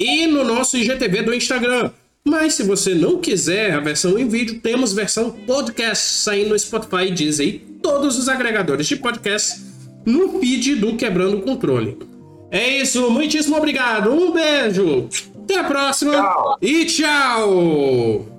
[0.00, 1.90] e no nosso IGTV do Instagram.
[2.24, 7.10] Mas se você não quiser a versão em vídeo, temos versão podcast saindo no Spotify,
[7.10, 9.60] Deezer e todos os agregadores de podcast
[10.06, 12.13] no feed do Quebrando o Controle.
[12.54, 15.08] É isso, muitíssimo obrigado, um beijo,
[15.42, 16.58] até a próxima tchau.
[16.62, 18.33] e tchau!